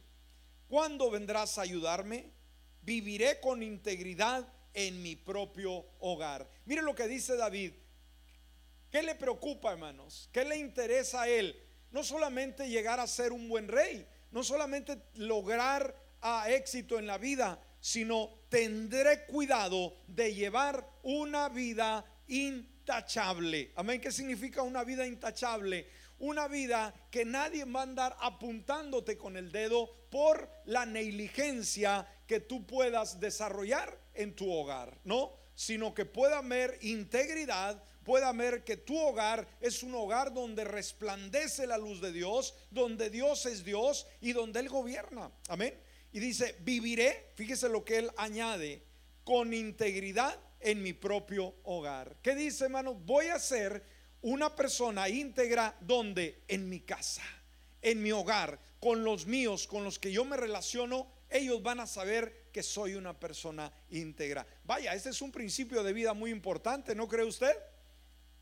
¿Cuándo 0.69 1.11
vendrás 1.11 1.59
a 1.59 1.63
ayudarme? 1.63 2.41
viviré 2.83 3.41
con 3.41 3.63
integridad 3.63 4.47
en 4.75 5.03
mi 5.03 5.17
propio 5.17 5.85
hogar. 5.99 6.49
Mire 6.65 6.83
lo 6.83 6.95
que 6.95 7.09
dice 7.09 7.37
David. 7.37 7.73
¿Qué 8.91 9.03
le 9.03 9.15
preocupa, 9.15 9.73
hermanos? 9.73 10.29
¿Qué 10.33 10.45
le 10.45 10.57
interesa 10.57 11.23
a 11.23 11.29
él? 11.29 11.57
No 11.91 12.03
solamente 12.03 12.69
llegar 12.69 13.01
a 13.01 13.07
ser 13.07 13.33
un 13.33 13.49
buen 13.49 13.69
rey, 13.69 14.07
no 14.31 14.43
solamente 14.43 14.99
lograr 15.15 15.95
a 16.21 16.43
ah, 16.43 16.51
éxito 16.51 16.99
en 16.99 17.07
la 17.07 17.19
vida, 17.19 17.59
sino 17.81 18.29
tendré 18.49 19.25
cuidado 19.27 19.95
de 20.07 20.35
llevar 20.35 20.87
una 21.03 21.49
vida 21.49 22.05
intachable. 22.29 23.73
Amén. 23.77 24.01
¿Qué 24.01 24.13
significa 24.13 24.63
una 24.63 24.85
vida 24.85 25.07
intachable? 25.07 25.87
una 26.21 26.49
vida 26.49 26.95
que 27.11 27.25
nadie 27.25 27.65
va 27.65 27.81
a 27.81 27.85
andar 27.85 28.17
apuntándote 28.21 29.17
con 29.17 29.37
el 29.37 29.51
dedo 29.51 29.91
por 30.11 30.51
la 30.67 30.87
negligencia 30.87 32.07
que 32.27 32.41
tú 32.41 32.67
puedas 32.67 33.21
desarrollar 33.21 33.99
en 34.15 34.35
tu 34.37 34.51
hogar, 34.53 34.99
¿no? 35.05 35.33
Sino 35.55 35.95
que 35.95 36.05
pueda 36.05 36.39
haber 36.39 36.79
integridad, 36.83 37.83
pueda 38.05 38.33
ver 38.33 38.65
que 38.65 38.77
tu 38.77 38.99
hogar 38.99 39.47
es 39.61 39.83
un 39.83 39.95
hogar 39.95 40.33
donde 40.33 40.65
resplandece 40.65 41.67
la 41.67 41.79
luz 41.79 42.01
de 42.01 42.13
Dios, 42.13 42.55
donde 42.71 43.11
Dios 43.11 43.47
es 43.47 43.65
Dios 43.65 44.07
y 44.21 44.33
donde 44.33 44.61
Él 44.61 44.69
gobierna. 44.69 45.31
Amén. 45.49 45.79
Y 46.13 46.21
dice, 46.21 46.57
viviré, 46.61 47.33
fíjese 47.35 47.69
lo 47.69 47.85
que 47.85 47.99
Él 47.99 48.11
añade, 48.17 48.83
con 49.25 49.55
integridad 49.55 50.39
en 50.61 50.83
mi 50.83 50.93
propio 50.93 51.55
hogar. 51.65 52.17
¿Qué 52.23 52.35
dice, 52.35 52.65
hermano? 52.65 52.95
Voy 52.95 53.27
a 53.27 53.39
ser 53.39 53.85
una 54.23 54.55
persona 54.55 55.09
íntegra 55.09 55.77
donde? 55.81 56.43
En 56.49 56.69
mi 56.69 56.81
casa, 56.81 57.23
en 57.81 58.03
mi 58.03 58.13
hogar, 58.13 58.59
con 58.81 59.05
los 59.05 59.27
míos, 59.27 59.67
con 59.67 59.85
los 59.85 59.99
que 59.99 60.13
yo 60.13 60.25
me 60.25 60.37
relaciono, 60.37 61.11
ellos 61.31 61.63
van 61.63 61.81
a 61.81 61.87
saber 61.87 62.49
que 62.53 62.63
soy 62.63 62.95
una 62.95 63.19
persona 63.19 63.73
íntegra. 63.91 64.47
Vaya, 64.65 64.95
este 64.95 65.11
es 65.11 65.23
un 65.23 65.31
principio 65.31 65.83
de 65.83 65.93
vida 65.93 66.13
muy 66.13 66.31
importante, 66.31 66.95
¿no 66.95 67.07
cree 67.07 67.25
usted? 67.25 67.55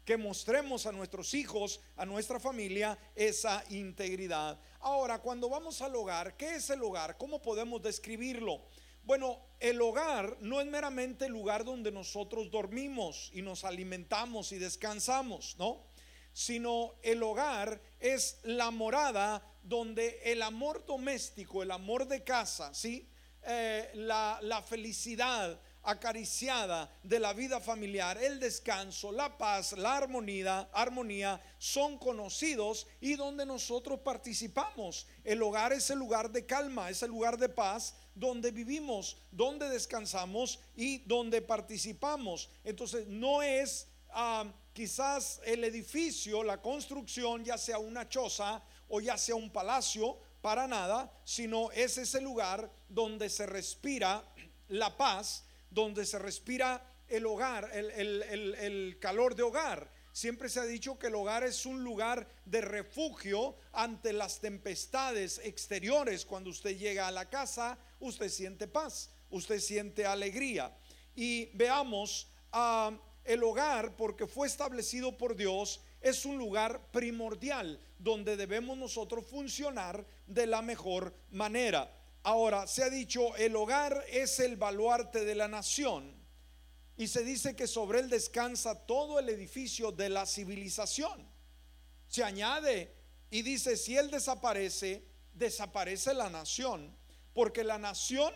Que 0.08 0.16
mostremos 0.16 0.86
a 0.86 0.92
nuestros 0.92 1.34
hijos, 1.34 1.82
a 1.94 2.06
nuestra 2.06 2.40
familia, 2.40 2.98
esa 3.14 3.62
integridad. 3.68 4.58
Ahora, 4.80 5.18
cuando 5.18 5.50
vamos 5.50 5.82
al 5.82 5.94
hogar, 5.96 6.34
¿qué 6.34 6.54
es 6.54 6.70
el 6.70 6.82
hogar? 6.82 7.18
¿Cómo 7.18 7.42
podemos 7.42 7.82
describirlo? 7.82 8.62
Bueno, 9.04 9.38
el 9.60 9.78
hogar 9.82 10.38
no 10.40 10.62
es 10.62 10.66
meramente 10.66 11.26
el 11.26 11.32
lugar 11.32 11.62
donde 11.62 11.92
nosotros 11.92 12.50
dormimos 12.50 13.30
y 13.34 13.42
nos 13.42 13.64
alimentamos 13.64 14.50
y 14.52 14.56
descansamos, 14.56 15.56
¿no? 15.58 15.84
Sino 16.32 16.94
el 17.02 17.22
hogar 17.22 17.78
es 18.00 18.40
la 18.44 18.70
morada 18.70 19.46
donde 19.62 20.22
el 20.24 20.40
amor 20.40 20.86
doméstico, 20.86 21.62
el 21.62 21.70
amor 21.70 22.08
de 22.08 22.24
casa, 22.24 22.72
¿sí? 22.72 23.06
Eh, 23.42 23.90
la, 23.92 24.38
la 24.40 24.62
felicidad, 24.62 25.60
acariciada 25.82 26.90
de 27.02 27.18
la 27.18 27.32
vida 27.32 27.60
familiar, 27.60 28.18
el 28.18 28.40
descanso, 28.40 29.12
la 29.12 29.36
paz, 29.38 29.72
la 29.72 29.96
armonía, 29.96 30.68
armonía 30.72 31.40
son 31.58 31.98
conocidos 31.98 32.86
y 33.00 33.14
donde 33.14 33.46
nosotros 33.46 34.00
participamos. 34.00 35.06
El 35.24 35.42
hogar 35.42 35.72
es 35.72 35.90
el 35.90 35.98
lugar 35.98 36.30
de 36.30 36.46
calma, 36.46 36.90
es 36.90 37.02
el 37.02 37.10
lugar 37.10 37.38
de 37.38 37.48
paz 37.48 37.94
donde 38.14 38.50
vivimos, 38.50 39.16
donde 39.30 39.68
descansamos 39.68 40.60
y 40.76 40.98
donde 40.98 41.42
participamos. 41.42 42.50
Entonces 42.64 43.06
no 43.06 43.42
es 43.42 43.88
ah, 44.10 44.44
quizás 44.72 45.40
el 45.44 45.64
edificio, 45.64 46.42
la 46.42 46.60
construcción, 46.60 47.44
ya 47.44 47.56
sea 47.56 47.78
una 47.78 48.08
choza 48.08 48.62
o 48.88 49.00
ya 49.00 49.16
sea 49.16 49.34
un 49.34 49.50
palacio, 49.50 50.18
para 50.40 50.66
nada, 50.66 51.12
sino 51.24 51.70
es 51.72 51.98
ese 51.98 52.20
lugar 52.20 52.70
donde 52.88 53.28
se 53.28 53.46
respira 53.46 54.24
la 54.68 54.96
paz 54.96 55.44
donde 55.70 56.06
se 56.06 56.18
respira 56.18 56.82
el 57.08 57.26
hogar, 57.26 57.70
el, 57.72 58.98
calor 59.00 59.34
de 59.34 59.42
hogar. 59.42 59.90
Siempre 60.12 60.48
se 60.48 60.60
ha 60.60 60.64
dicho 60.64 60.98
que 60.98 61.06
el 61.06 61.14
hogar 61.14 61.44
es 61.44 61.64
un 61.64 61.84
lugar 61.84 62.28
de 62.44 62.60
refugio 62.60 63.56
ante 63.72 64.12
las 64.12 64.40
tempestades 64.40 65.40
exteriores. 65.44 66.24
Cuando 66.24 66.50
usted 66.50 66.76
llega 66.76 67.06
a 67.06 67.12
la 67.12 67.28
casa, 67.28 67.78
usted 68.00 68.28
siente 68.28 68.66
paz, 68.66 69.10
usted 69.30 69.60
siente 69.60 70.06
alegría. 70.06 70.76
Y 71.14 71.46
veamos, 71.56 72.28
ah, 72.52 72.98
el 73.24 73.42
hogar, 73.44 73.94
porque 73.96 74.26
fue 74.26 74.46
establecido 74.46 75.16
por 75.16 75.36
Dios, 75.36 75.82
es 76.00 76.24
un 76.24 76.38
lugar 76.38 76.90
primordial 76.90 77.80
donde 77.98 78.36
debemos 78.36 78.78
nosotros 78.78 79.26
funcionar 79.26 80.06
de 80.26 80.46
la 80.46 80.62
mejor 80.62 81.14
manera. 81.30 81.92
Ahora, 82.28 82.66
se 82.66 82.82
ha 82.82 82.90
dicho, 82.90 83.34
el 83.36 83.56
hogar 83.56 84.04
es 84.10 84.38
el 84.38 84.56
baluarte 84.56 85.24
de 85.24 85.34
la 85.34 85.48
nación. 85.48 86.14
Y 86.98 87.08
se 87.08 87.24
dice 87.24 87.56
que 87.56 87.66
sobre 87.66 88.00
él 88.00 88.10
descansa 88.10 88.84
todo 88.84 89.18
el 89.18 89.30
edificio 89.30 89.92
de 89.92 90.10
la 90.10 90.26
civilización. 90.26 91.26
Se 92.06 92.22
añade 92.22 92.94
y 93.30 93.40
dice, 93.40 93.78
si 93.78 93.96
él 93.96 94.10
desaparece, 94.10 95.06
desaparece 95.32 96.12
la 96.12 96.28
nación. 96.28 96.94
Porque 97.32 97.64
la 97.64 97.78
nación 97.78 98.34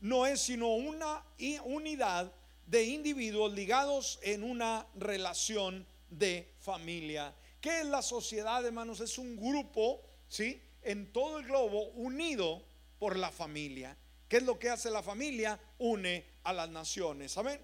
no 0.00 0.26
es 0.26 0.42
sino 0.42 0.74
una 0.74 1.24
unidad 1.64 2.30
de 2.66 2.84
individuos 2.84 3.54
ligados 3.54 4.18
en 4.22 4.44
una 4.44 4.86
relación 4.96 5.86
de 6.10 6.52
familia. 6.58 7.34
¿Qué 7.62 7.80
es 7.80 7.86
la 7.86 8.02
sociedad, 8.02 8.62
hermanos? 8.66 9.00
Es 9.00 9.16
un 9.16 9.34
grupo, 9.34 10.02
¿sí? 10.28 10.62
En 10.82 11.10
todo 11.10 11.38
el 11.38 11.46
globo 11.46 11.84
unido 11.92 12.68
por 13.00 13.16
la 13.16 13.32
familia. 13.32 13.96
¿Qué 14.28 14.36
es 14.36 14.42
lo 14.44 14.60
que 14.60 14.70
hace 14.70 14.90
la 14.90 15.02
familia? 15.02 15.58
Une 15.78 16.24
a 16.44 16.52
las 16.52 16.68
naciones. 16.68 17.36
Amén. 17.36 17.60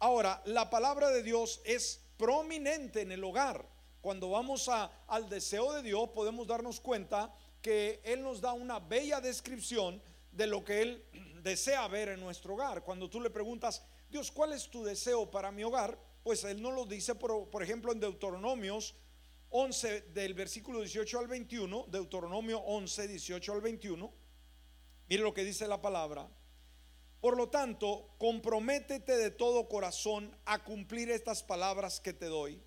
Ahora, 0.00 0.42
la 0.44 0.68
palabra 0.68 1.08
de 1.08 1.22
Dios 1.22 1.62
es 1.64 2.02
prominente 2.18 3.00
en 3.00 3.12
el 3.12 3.24
hogar. 3.24 3.66
Cuando 4.02 4.28
vamos 4.28 4.68
al 4.68 5.28
deseo 5.30 5.72
de 5.72 5.82
Dios, 5.82 6.10
podemos 6.10 6.46
darnos 6.46 6.80
cuenta 6.80 7.34
que 7.62 8.00
Él 8.04 8.22
nos 8.22 8.40
da 8.40 8.52
una 8.52 8.80
bella 8.80 9.20
descripción 9.20 10.02
de 10.32 10.46
lo 10.46 10.64
que 10.64 10.82
Él 10.82 11.04
desea 11.42 11.86
ver 11.88 12.10
en 12.10 12.20
nuestro 12.20 12.54
hogar. 12.54 12.82
Cuando 12.82 13.08
tú 13.08 13.20
le 13.20 13.30
preguntas, 13.30 13.82
Dios, 14.10 14.30
¿cuál 14.30 14.52
es 14.52 14.68
tu 14.68 14.84
deseo 14.84 15.30
para 15.30 15.52
mi 15.52 15.62
hogar? 15.62 15.98
Pues 16.24 16.44
Él 16.44 16.60
no 16.60 16.72
lo 16.72 16.84
dice, 16.84 17.14
por, 17.14 17.48
por 17.48 17.62
ejemplo, 17.62 17.92
en 17.92 18.00
Deuteronomios 18.00 18.96
11, 19.50 20.02
del 20.12 20.34
versículo 20.34 20.80
18 20.80 21.18
al 21.18 21.28
21, 21.28 21.86
Deuteronomio 21.88 22.58
11, 22.60 23.08
18 23.08 23.52
al 23.52 23.60
21. 23.60 24.19
Mire 25.10 25.24
lo 25.24 25.34
que 25.34 25.42
dice 25.42 25.66
la 25.66 25.82
palabra. 25.82 26.30
Por 27.20 27.36
lo 27.36 27.48
tanto, 27.48 28.14
comprométete 28.16 29.16
de 29.16 29.32
todo 29.32 29.68
corazón 29.68 30.34
a 30.44 30.62
cumplir 30.62 31.10
estas 31.10 31.42
palabras 31.42 31.98
que 31.98 32.12
te 32.12 32.26
doy. 32.26 32.62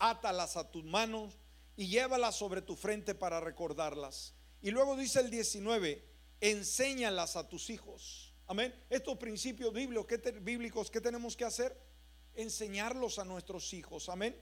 Átalas 0.00 0.56
a 0.56 0.68
tus 0.68 0.82
manos 0.82 1.38
y 1.76 1.86
llévalas 1.86 2.34
sobre 2.34 2.60
tu 2.60 2.74
frente 2.74 3.14
para 3.14 3.38
recordarlas. 3.38 4.34
Y 4.62 4.72
luego 4.72 4.96
dice 4.96 5.20
el 5.20 5.30
19, 5.30 6.04
enséñalas 6.40 7.36
a 7.36 7.48
tus 7.48 7.70
hijos. 7.70 8.34
Amén. 8.48 8.74
Estos 8.90 9.16
principios 9.16 9.72
bíblicos, 9.72 10.06
¿qué, 10.06 10.32
bíblicos, 10.32 10.90
¿qué 10.90 11.00
tenemos 11.00 11.36
que 11.36 11.44
hacer? 11.44 11.80
Enseñarlos 12.34 13.20
a 13.20 13.24
nuestros 13.24 13.72
hijos. 13.72 14.08
Amén. 14.08 14.36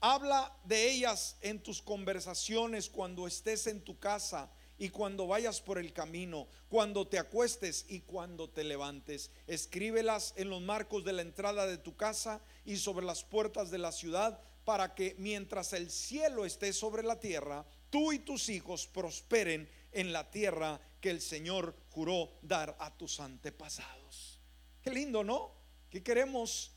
Habla 0.00 0.58
de 0.64 0.90
ellas 0.90 1.36
en 1.42 1.62
tus 1.62 1.82
conversaciones 1.82 2.88
cuando 2.88 3.26
estés 3.26 3.66
en 3.66 3.84
tu 3.84 3.98
casa 3.98 4.50
y 4.80 4.88
cuando 4.88 5.26
vayas 5.26 5.60
por 5.60 5.78
el 5.78 5.92
camino, 5.92 6.48
cuando 6.70 7.06
te 7.06 7.18
acuestes 7.18 7.84
y 7.88 8.00
cuando 8.00 8.48
te 8.48 8.64
levantes. 8.64 9.30
Escríbelas 9.46 10.32
en 10.38 10.48
los 10.48 10.62
marcos 10.62 11.04
de 11.04 11.12
la 11.12 11.20
entrada 11.20 11.66
de 11.66 11.76
tu 11.76 11.96
casa 11.96 12.40
y 12.64 12.78
sobre 12.78 13.04
las 13.04 13.22
puertas 13.22 13.70
de 13.70 13.76
la 13.76 13.92
ciudad, 13.92 14.42
para 14.64 14.94
que 14.94 15.14
mientras 15.18 15.74
el 15.74 15.90
cielo 15.90 16.46
esté 16.46 16.72
sobre 16.72 17.02
la 17.02 17.20
tierra, 17.20 17.66
tú 17.90 18.10
y 18.10 18.20
tus 18.20 18.48
hijos 18.48 18.86
prosperen 18.86 19.68
en 19.92 20.14
la 20.14 20.30
tierra 20.30 20.80
que 20.98 21.10
el 21.10 21.20
Señor 21.20 21.76
juró 21.90 22.30
dar 22.40 22.74
a 22.80 22.96
tus 22.96 23.20
antepasados. 23.20 24.40
Qué 24.80 24.90
lindo, 24.90 25.22
¿no? 25.22 25.52
¿Qué 25.90 26.02
queremos? 26.02 26.72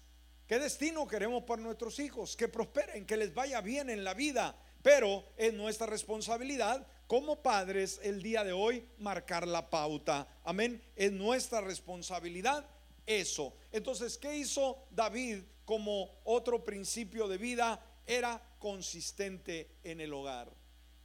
¿Qué 0.45 0.59
destino 0.59 1.07
queremos 1.07 1.43
para 1.43 1.61
nuestros 1.61 1.99
hijos? 1.99 2.35
Que 2.35 2.49
prosperen, 2.49 3.05
que 3.05 3.15
les 3.15 3.33
vaya 3.33 3.61
bien 3.61 3.89
en 3.89 4.03
la 4.03 4.13
vida. 4.13 4.57
Pero 4.81 5.23
es 5.37 5.53
nuestra 5.53 5.87
responsabilidad 5.87 6.85
como 7.13 7.43
padres 7.43 7.99
el 8.01 8.23
día 8.23 8.43
de 8.43 8.53
hoy 8.53 8.83
marcar 8.97 9.47
la 9.47 9.69
pauta. 9.69 10.27
Amén. 10.43 10.81
Es 10.95 11.11
nuestra 11.11 11.61
responsabilidad 11.61 12.67
eso. 13.05 13.55
Entonces, 13.71 14.17
¿qué 14.17 14.35
hizo 14.35 14.87
David 14.89 15.43
como 15.63 16.09
otro 16.23 16.63
principio 16.63 17.27
de 17.27 17.37
vida? 17.37 17.79
Era 18.07 18.41
consistente 18.57 19.75
en 19.83 20.01
el 20.01 20.11
hogar. 20.11 20.51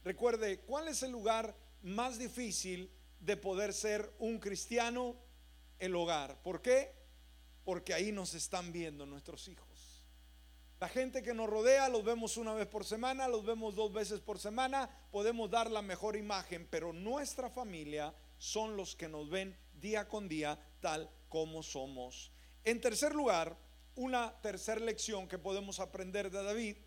Recuerde, 0.03 0.61
¿cuál 0.61 0.87
es 0.87 1.03
el 1.03 1.11
lugar 1.11 1.55
más 1.83 2.17
difícil 2.17 2.89
de 3.19 3.37
poder 3.37 3.71
ser 3.71 4.11
un 4.17 4.39
cristiano? 4.39 5.15
El 5.77 5.95
hogar. 5.95 6.41
¿Por 6.41 6.63
qué? 6.63 6.91
Porque 7.63 7.93
ahí 7.93 8.11
nos 8.11 8.33
están 8.33 8.73
viendo 8.73 9.05
nuestros 9.05 9.47
hijos. 9.47 9.68
La 10.79 10.87
gente 10.87 11.21
que 11.21 11.33
nos 11.33 11.49
rodea 11.49 11.89
los 11.89 12.05
vemos 12.05 12.37
una 12.37 12.53
vez 12.53 12.65
por 12.65 12.85
semana, 12.85 13.27
los 13.27 13.43
vemos 13.43 13.75
dos 13.75 13.91
veces 13.91 14.21
por 14.21 14.39
semana, 14.39 14.89
podemos 15.11 15.49
dar 15.51 15.69
la 15.69 15.81
mejor 15.81 16.15
imagen, 16.15 16.67
pero 16.71 16.93
nuestra 16.93 17.49
familia 17.49 18.13
son 18.37 18.77
los 18.77 18.95
que 18.95 19.09
nos 19.09 19.29
ven 19.29 19.57
día 19.73 20.07
con 20.07 20.29
día 20.29 20.57
tal 20.79 21.09
como 21.27 21.63
somos. 21.63 22.31
En 22.63 22.79
tercer 22.79 23.13
lugar, 23.13 23.57
una 23.95 24.39
tercera 24.41 24.79
lección 24.79 25.27
que 25.27 25.37
podemos 25.37 25.81
aprender 25.81 26.31
de 26.31 26.43
David. 26.43 26.77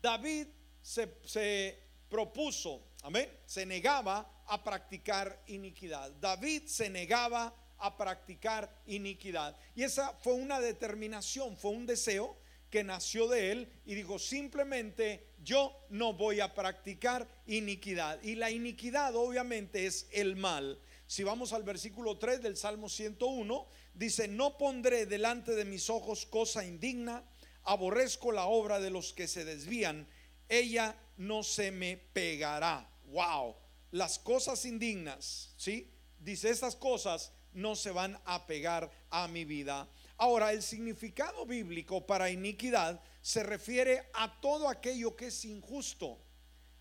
David 0.00 0.46
se, 0.80 1.18
se 1.24 1.78
propuso, 2.08 2.82
amén, 3.02 3.30
se 3.44 3.66
negaba 3.66 4.42
a 4.46 4.64
practicar 4.64 5.42
iniquidad. 5.48 6.12
David 6.12 6.64
se 6.66 6.88
negaba 6.88 7.54
a 7.78 7.96
practicar 7.96 8.70
iniquidad. 8.86 9.56
Y 9.74 9.82
esa 9.82 10.12
fue 10.22 10.34
una 10.34 10.60
determinación, 10.60 11.56
fue 11.56 11.70
un 11.70 11.86
deseo 11.86 12.36
que 12.70 12.84
nació 12.84 13.28
de 13.28 13.52
él 13.52 13.72
y 13.86 13.94
dijo 13.94 14.18
simplemente 14.18 15.26
yo 15.42 15.74
no 15.88 16.12
voy 16.12 16.40
a 16.40 16.54
practicar 16.54 17.26
iniquidad. 17.46 18.22
Y 18.22 18.34
la 18.34 18.50
iniquidad 18.50 19.14
obviamente 19.16 19.86
es 19.86 20.06
el 20.12 20.36
mal. 20.36 20.78
Si 21.06 21.22
vamos 21.22 21.52
al 21.52 21.62
versículo 21.62 22.18
3 22.18 22.42
del 22.42 22.56
Salmo 22.56 22.88
101, 22.88 23.66
dice, 23.94 24.28
no 24.28 24.58
pondré 24.58 25.06
delante 25.06 25.54
de 25.54 25.64
mis 25.64 25.88
ojos 25.88 26.26
cosa 26.26 26.66
indigna, 26.66 27.24
aborrezco 27.64 28.30
la 28.30 28.46
obra 28.46 28.78
de 28.78 28.90
los 28.90 29.14
que 29.14 29.26
se 29.26 29.46
desvían, 29.46 30.06
ella 30.50 30.96
no 31.16 31.42
se 31.42 31.70
me 31.70 31.96
pegará. 31.96 32.90
Wow, 33.06 33.56
las 33.90 34.18
cosas 34.18 34.66
indignas, 34.66 35.54
¿sí? 35.56 35.90
Dice, 36.18 36.50
estas 36.50 36.76
cosas 36.76 37.32
no 37.58 37.76
se 37.76 37.90
van 37.90 38.18
a 38.24 38.46
pegar 38.46 38.90
a 39.10 39.28
mi 39.28 39.44
vida. 39.44 39.88
Ahora, 40.16 40.52
el 40.52 40.62
significado 40.62 41.46
bíblico 41.46 42.06
para 42.06 42.30
iniquidad 42.30 43.00
se 43.20 43.42
refiere 43.42 44.08
a 44.14 44.40
todo 44.40 44.68
aquello 44.68 45.14
que 45.14 45.26
es 45.26 45.44
injusto, 45.44 46.18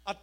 a, 0.06 0.20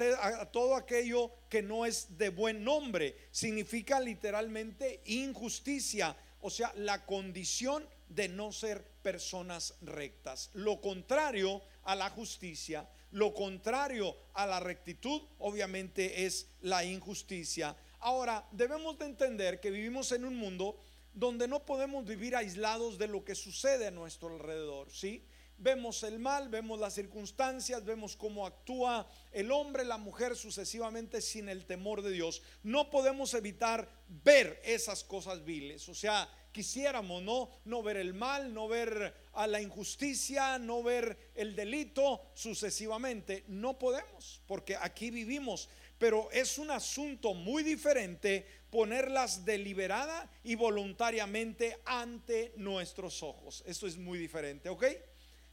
todo 0.46 0.74
aquello 0.74 1.30
que 1.48 1.62
no 1.62 1.86
es 1.86 2.16
de 2.16 2.30
buen 2.30 2.64
nombre. 2.64 3.16
Significa 3.30 4.00
literalmente 4.00 5.00
injusticia, 5.04 6.16
o 6.40 6.50
sea, 6.50 6.72
la 6.76 7.04
condición 7.04 7.86
de 8.08 8.28
no 8.28 8.52
ser 8.52 8.82
personas 9.02 9.74
rectas. 9.82 10.50
Lo 10.54 10.80
contrario 10.80 11.62
a 11.84 11.94
la 11.94 12.10
justicia, 12.10 12.88
lo 13.12 13.34
contrario 13.34 14.16
a 14.32 14.46
la 14.46 14.60
rectitud, 14.60 15.22
obviamente 15.38 16.26
es 16.26 16.48
la 16.62 16.84
injusticia. 16.84 17.76
Ahora, 18.04 18.46
debemos 18.52 18.98
de 18.98 19.06
entender 19.06 19.60
que 19.60 19.70
vivimos 19.70 20.12
en 20.12 20.26
un 20.26 20.36
mundo 20.36 20.78
donde 21.14 21.48
no 21.48 21.64
podemos 21.64 22.04
vivir 22.04 22.36
aislados 22.36 22.98
de 22.98 23.08
lo 23.08 23.24
que 23.24 23.34
sucede 23.34 23.86
a 23.86 23.90
nuestro 23.90 24.28
alrededor, 24.28 24.90
¿sí? 24.92 25.24
Vemos 25.56 26.02
el 26.02 26.18
mal, 26.18 26.50
vemos 26.50 26.78
las 26.78 26.92
circunstancias, 26.92 27.82
vemos 27.82 28.14
cómo 28.14 28.46
actúa 28.46 29.08
el 29.32 29.50
hombre, 29.50 29.86
la 29.86 29.96
mujer 29.96 30.36
sucesivamente 30.36 31.22
sin 31.22 31.48
el 31.48 31.64
temor 31.64 32.02
de 32.02 32.10
Dios. 32.10 32.42
No 32.62 32.90
podemos 32.90 33.32
evitar 33.32 33.88
ver 34.22 34.60
esas 34.64 35.02
cosas 35.02 35.42
viles. 35.42 35.88
O 35.88 35.94
sea, 35.94 36.28
quisiéramos 36.52 37.22
no 37.22 37.48
no 37.64 37.82
ver 37.82 37.96
el 37.96 38.12
mal, 38.12 38.52
no 38.52 38.68
ver 38.68 39.14
a 39.32 39.46
la 39.46 39.62
injusticia, 39.62 40.58
no 40.58 40.82
ver 40.82 41.30
el 41.34 41.56
delito 41.56 42.20
sucesivamente. 42.34 43.44
No 43.48 43.78
podemos, 43.78 44.42
porque 44.46 44.76
aquí 44.76 45.10
vivimos 45.10 45.70
pero 45.98 46.30
es 46.32 46.58
un 46.58 46.70
asunto 46.70 47.34
muy 47.34 47.62
diferente 47.62 48.46
ponerlas 48.70 49.44
deliberada 49.44 50.30
y 50.42 50.56
voluntariamente 50.56 51.78
ante 51.84 52.52
nuestros 52.56 53.22
ojos. 53.22 53.62
Esto 53.66 53.86
es 53.86 53.96
muy 53.96 54.18
diferente, 54.18 54.68
¿ok? 54.68 54.84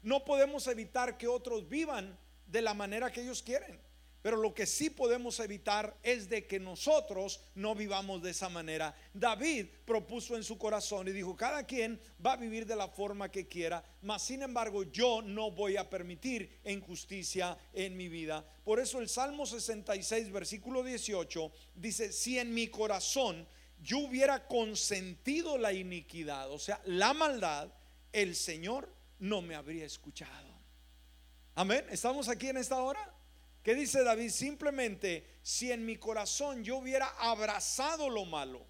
No 0.02 0.26
podemos 0.26 0.66
evitar 0.68 1.18
que 1.18 1.28
otros 1.28 1.70
vivan 1.70 2.18
de 2.48 2.62
la 2.62 2.74
manera 2.74 3.12
que 3.12 3.22
ellos 3.22 3.44
quieren. 3.44 3.80
Pero 4.22 4.38
lo 4.38 4.54
que 4.54 4.66
sí 4.66 4.90
podemos 4.90 5.40
evitar 5.40 5.98
es 6.04 6.30
de 6.30 6.46
que 6.46 6.60
nosotros 6.60 7.40
no 7.56 7.74
vivamos 7.74 8.22
de 8.22 8.32
esa 8.32 8.50
manera. 8.50 8.96
David 9.14 9.68
propuso 9.86 10.36
en 10.36 10.44
su 10.44 10.58
corazón 10.58 11.08
y 11.08 11.12
dijo, 11.12 11.36
cada 11.36 11.64
quien 11.66 12.00
va 12.24 12.34
a 12.34 12.38
vivir 12.38 12.66
de 12.66 12.76
la 12.76 12.88
forma 12.88 13.32
que 13.32 13.48
quiera, 13.48 13.84
mas 14.02 14.22
sin 14.22 14.44
embargo 14.44 14.84
yo 14.84 15.22
no 15.22 15.52
voy 15.52 15.78
a 15.78 15.90
permitir 15.90 16.60
injusticia 16.66 17.58
en 17.74 17.98
mi 17.98 18.10
vida. 18.10 18.46
Por 18.64 18.80
eso 18.80 19.00
el 19.00 19.10
Salmo 19.10 19.46
66, 19.46 20.32
versículo 20.32 20.84
18, 20.84 21.52
dice, 21.76 22.12
si 22.12 22.38
en 22.38 22.54
mi 22.54 22.68
corazón 22.68 23.48
yo 23.82 23.98
hubiera 23.98 24.48
consentido 24.48 25.58
la 25.58 25.74
iniquidad, 25.74 26.52
o 26.52 26.60
sea, 26.60 26.80
la 26.86 27.14
maldad, 27.14 27.72
el 28.14 28.36
Señor 28.36 28.94
no 29.18 29.42
me 29.42 29.56
habría 29.56 29.86
escuchado. 29.86 30.52
Amén. 31.56 31.86
¿Estamos 31.90 32.30
aquí 32.30 32.48
en 32.48 32.58
esta 32.58 32.82
hora? 32.82 33.14
¿Qué 33.64 33.76
dice 33.76 34.04
David? 34.04 34.32
Simplemente, 34.32 35.26
si 35.44 35.72
en 35.72 35.86
mi 35.86 35.98
corazón 35.98 36.64
yo 36.64 36.78
hubiera 36.78 37.08
abrazado 37.20 38.10
lo 38.10 38.26
malo, 38.26 38.66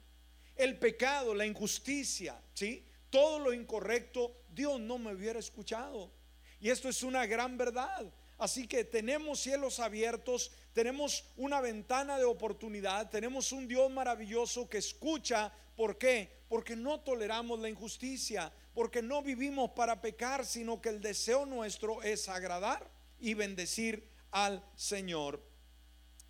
el 0.56 0.78
pecado, 0.78 1.34
la 1.34 1.46
injusticia, 1.46 2.42
¿sí? 2.54 2.86
Todo 3.10 3.40
lo 3.40 3.54
incorrecto, 3.54 4.36
Dios 4.50 4.80
no 4.80 4.98
me 4.98 5.14
hubiera 5.14 5.40
escuchado. 5.40 6.12
Y 6.60 6.70
esto 6.70 6.90
es 6.90 7.04
una 7.04 7.26
gran 7.26 7.58
verdad. 7.58 8.12
Así 8.38 8.68
que 8.68 8.84
tenemos 8.84 9.40
cielos 9.40 9.80
abiertos, 9.80 10.52
tenemos 10.74 11.26
una 11.38 11.62
ventana 11.62 12.18
de 12.18 12.26
oportunidad, 12.26 13.10
tenemos 13.10 13.52
un 13.52 13.68
Dios 13.68 13.90
maravilloso 13.92 14.68
que 14.68 14.80
escucha. 14.80 15.54
¿Por 15.76 15.98
qué? 15.98 16.42
Porque 16.50 16.76
no 16.76 17.00
toleramos 17.00 17.60
la 17.60 17.70
injusticia, 17.70 18.52
porque 18.74 19.02
no 19.02 19.22
vivimos 19.22 19.72
para 19.72 20.02
pecar, 20.02 20.46
sino 20.46 20.82
que 20.82 20.90
el 20.90 21.02
deseo 21.02 21.46
nuestro 21.46 22.02
es 22.04 22.28
agradar 22.30 22.90
y 23.20 23.36
bendecir 23.36 24.11
al 24.32 24.64
Señor. 24.76 25.44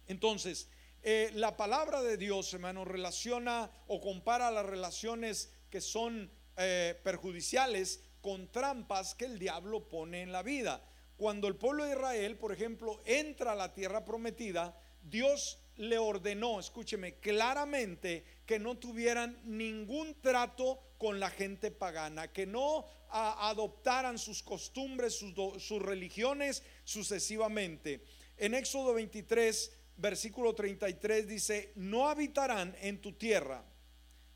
Entonces, 0.07 0.69
eh, 1.03 1.31
la 1.33 1.57
palabra 1.57 2.01
de 2.01 2.17
Dios, 2.17 2.53
hermano, 2.53 2.85
relaciona 2.85 3.71
o 3.87 3.99
compara 4.01 4.51
las 4.51 4.65
relaciones 4.65 5.51
que 5.69 5.81
son 5.81 6.31
eh, 6.57 6.99
perjudiciales 7.03 8.03
con 8.21 8.51
trampas 8.51 9.15
que 9.15 9.25
el 9.25 9.39
diablo 9.39 9.89
pone 9.89 10.21
en 10.21 10.31
la 10.31 10.43
vida. 10.43 10.83
Cuando 11.17 11.47
el 11.47 11.55
pueblo 11.55 11.85
de 11.85 11.91
Israel, 11.91 12.37
por 12.37 12.51
ejemplo, 12.51 13.01
entra 13.05 13.53
a 13.53 13.55
la 13.55 13.73
tierra 13.73 14.05
prometida, 14.05 14.77
Dios 15.03 15.59
le 15.77 15.97
ordenó, 15.97 16.59
escúcheme, 16.59 17.15
claramente 17.15 18.23
que 18.45 18.59
no 18.59 18.77
tuvieran 18.77 19.39
ningún 19.43 20.19
trato 20.21 20.79
con 20.97 21.19
la 21.19 21.31
gente 21.31 21.71
pagana, 21.71 22.31
que 22.31 22.45
no 22.45 22.85
adoptaran 23.09 24.19
sus 24.19 24.43
costumbres, 24.43 25.15
sus 25.15 25.81
religiones 25.81 26.63
sucesivamente. 26.91 28.03
En 28.37 28.53
Éxodo 28.53 28.93
23, 28.93 29.71
versículo 29.97 30.53
33 30.53 31.27
dice, 31.27 31.71
no 31.75 32.09
habitarán 32.09 32.75
en 32.81 33.01
tu 33.01 33.13
tierra, 33.13 33.63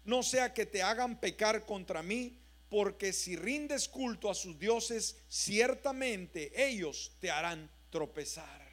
no 0.03 0.23
sea 0.23 0.53
que 0.53 0.65
te 0.65 0.81
hagan 0.81 1.19
pecar 1.19 1.65
contra 1.65 2.01
mí, 2.03 2.39
porque 2.69 3.13
si 3.13 3.35
rindes 3.35 3.87
culto 3.87 4.29
a 4.29 4.35
sus 4.35 4.57
dioses, 4.57 5.17
ciertamente 5.27 6.51
ellos 6.55 7.15
te 7.19 7.31
harán 7.31 7.69
tropezar. 7.89 8.65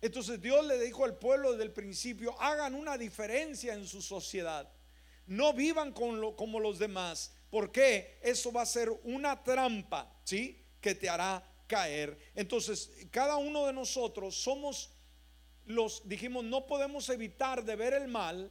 Entonces 0.00 0.40
Dios 0.40 0.66
le 0.66 0.78
dijo 0.78 1.04
al 1.04 1.16
pueblo 1.16 1.52
desde 1.52 1.64
el 1.64 1.72
principio, 1.72 2.38
hagan 2.40 2.74
una 2.74 2.98
diferencia 2.98 3.74
en 3.74 3.86
su 3.86 4.02
sociedad. 4.02 4.68
No 5.26 5.52
vivan 5.52 5.92
como 5.92 6.60
los 6.60 6.78
demás, 6.78 7.32
porque 7.50 8.18
eso 8.22 8.50
va 8.50 8.62
a 8.62 8.66
ser 8.66 8.90
una 9.04 9.42
trampa, 9.42 10.12
¿sí? 10.24 10.64
Que 10.80 10.94
te 10.94 11.08
hará 11.08 11.51
caer. 11.66 12.18
Entonces, 12.34 12.90
cada 13.10 13.36
uno 13.36 13.66
de 13.66 13.72
nosotros 13.72 14.36
somos 14.36 14.90
los, 15.66 16.08
dijimos, 16.08 16.44
no 16.44 16.66
podemos 16.66 17.08
evitar 17.08 17.64
de 17.64 17.76
ver 17.76 17.94
el 17.94 18.08
mal, 18.08 18.50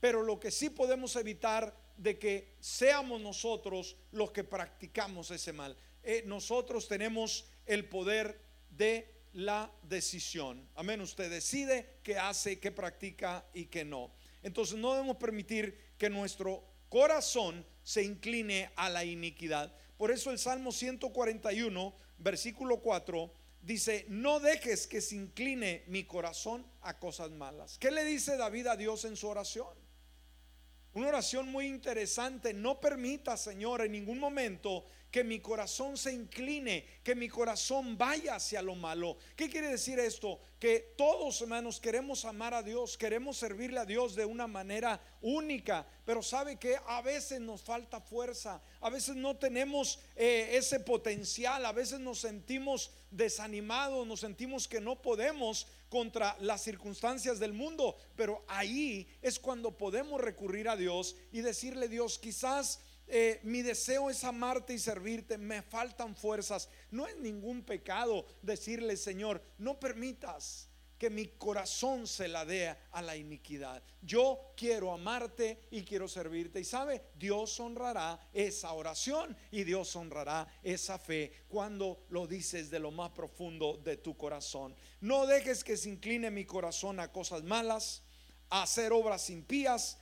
pero 0.00 0.22
lo 0.22 0.38
que 0.38 0.50
sí 0.50 0.70
podemos 0.70 1.16
evitar 1.16 1.76
de 1.96 2.18
que 2.18 2.56
seamos 2.60 3.20
nosotros 3.20 3.96
los 4.12 4.32
que 4.32 4.44
practicamos 4.44 5.30
ese 5.30 5.52
mal. 5.52 5.76
Eh, 6.02 6.22
nosotros 6.26 6.88
tenemos 6.88 7.46
el 7.66 7.88
poder 7.88 8.40
de 8.70 9.12
la 9.34 9.70
decisión. 9.82 10.68
Amén. 10.74 11.00
Usted 11.00 11.30
decide 11.30 11.98
qué 12.02 12.18
hace, 12.18 12.58
qué 12.58 12.72
practica 12.72 13.46
y 13.54 13.66
qué 13.66 13.84
no. 13.84 14.12
Entonces 14.42 14.76
no 14.76 14.92
debemos 14.92 15.16
permitir 15.16 15.78
que 15.96 16.10
nuestro 16.10 16.64
corazón 16.88 17.64
se 17.82 18.02
incline 18.02 18.70
a 18.76 18.88
la 18.90 19.04
iniquidad. 19.04 19.74
Por 19.96 20.10
eso 20.10 20.30
el 20.30 20.38
Salmo 20.38 20.72
141, 20.72 21.94
versículo 22.22 22.80
4, 22.80 23.32
dice, 23.62 24.06
no 24.08 24.40
dejes 24.40 24.86
que 24.86 25.00
se 25.00 25.16
incline 25.16 25.84
mi 25.86 26.04
corazón 26.04 26.66
a 26.80 26.98
cosas 26.98 27.30
malas. 27.30 27.78
¿Qué 27.78 27.90
le 27.90 28.04
dice 28.04 28.36
David 28.36 28.66
a 28.68 28.76
Dios 28.76 29.04
en 29.04 29.16
su 29.16 29.28
oración? 29.28 29.82
Una 30.94 31.08
oración 31.08 31.50
muy 31.50 31.66
interesante. 31.66 32.52
No 32.52 32.80
permita, 32.80 33.36
Señor, 33.36 33.82
en 33.82 33.92
ningún 33.92 34.18
momento 34.18 34.84
que 35.12 35.22
mi 35.22 35.40
corazón 35.40 35.98
se 35.98 36.10
incline, 36.10 36.86
que 37.04 37.14
mi 37.14 37.28
corazón 37.28 37.98
vaya 37.98 38.36
hacia 38.36 38.62
lo 38.62 38.74
malo. 38.74 39.18
¿Qué 39.36 39.50
quiere 39.50 39.68
decir 39.68 40.00
esto? 40.00 40.40
Que 40.58 40.94
todos, 40.96 41.42
hermanos, 41.42 41.78
queremos 41.78 42.24
amar 42.24 42.54
a 42.54 42.62
Dios, 42.62 42.96
queremos 42.96 43.36
servirle 43.36 43.78
a 43.78 43.84
Dios 43.84 44.14
de 44.14 44.24
una 44.24 44.46
manera 44.46 45.02
única, 45.20 45.86
pero 46.06 46.22
sabe 46.22 46.58
que 46.58 46.78
a 46.86 47.02
veces 47.02 47.42
nos 47.42 47.60
falta 47.60 48.00
fuerza, 48.00 48.62
a 48.80 48.88
veces 48.88 49.14
no 49.14 49.36
tenemos 49.36 50.00
eh, 50.16 50.52
ese 50.52 50.80
potencial, 50.80 51.66
a 51.66 51.72
veces 51.72 52.00
nos 52.00 52.20
sentimos 52.20 52.90
desanimados, 53.10 54.06
nos 54.06 54.20
sentimos 54.20 54.66
que 54.66 54.80
no 54.80 55.02
podemos 55.02 55.66
contra 55.90 56.38
las 56.40 56.62
circunstancias 56.62 57.38
del 57.38 57.52
mundo, 57.52 57.98
pero 58.16 58.42
ahí 58.48 59.06
es 59.20 59.38
cuando 59.38 59.76
podemos 59.76 60.22
recurrir 60.22 60.70
a 60.70 60.76
Dios 60.76 61.16
y 61.32 61.42
decirle, 61.42 61.88
Dios, 61.88 62.18
quizás 62.18 62.80
eh, 63.14 63.40
mi 63.42 63.60
deseo 63.60 64.08
es 64.08 64.24
amarte 64.24 64.72
y 64.72 64.78
servirte, 64.78 65.36
me 65.36 65.60
faltan 65.60 66.16
fuerzas. 66.16 66.70
No 66.90 67.06
es 67.06 67.14
ningún 67.18 67.62
pecado 67.62 68.24
decirle, 68.40 68.96
Señor, 68.96 69.42
no 69.58 69.78
permitas 69.78 70.70
que 70.96 71.10
mi 71.10 71.26
corazón 71.26 72.06
se 72.06 72.26
la 72.26 72.46
dé 72.46 72.74
a 72.90 73.02
la 73.02 73.14
iniquidad. 73.14 73.82
Yo 74.00 74.54
quiero 74.56 74.94
amarte 74.94 75.60
y 75.70 75.82
quiero 75.82 76.08
servirte. 76.08 76.58
Y 76.60 76.64
sabe, 76.64 77.02
Dios 77.14 77.60
honrará 77.60 78.18
esa 78.32 78.72
oración 78.72 79.36
y 79.50 79.64
Dios 79.64 79.94
honrará 79.94 80.46
esa 80.62 80.98
fe 80.98 81.44
cuando 81.48 82.06
lo 82.08 82.26
dices 82.26 82.70
de 82.70 82.78
lo 82.78 82.92
más 82.92 83.10
profundo 83.10 83.76
de 83.84 83.98
tu 83.98 84.16
corazón. 84.16 84.74
No 85.02 85.26
dejes 85.26 85.62
que 85.62 85.76
se 85.76 85.90
incline 85.90 86.30
mi 86.30 86.46
corazón 86.46 86.98
a 86.98 87.12
cosas 87.12 87.42
malas, 87.42 88.04
a 88.48 88.62
hacer 88.62 88.90
obras 88.90 89.28
impías, 89.28 89.98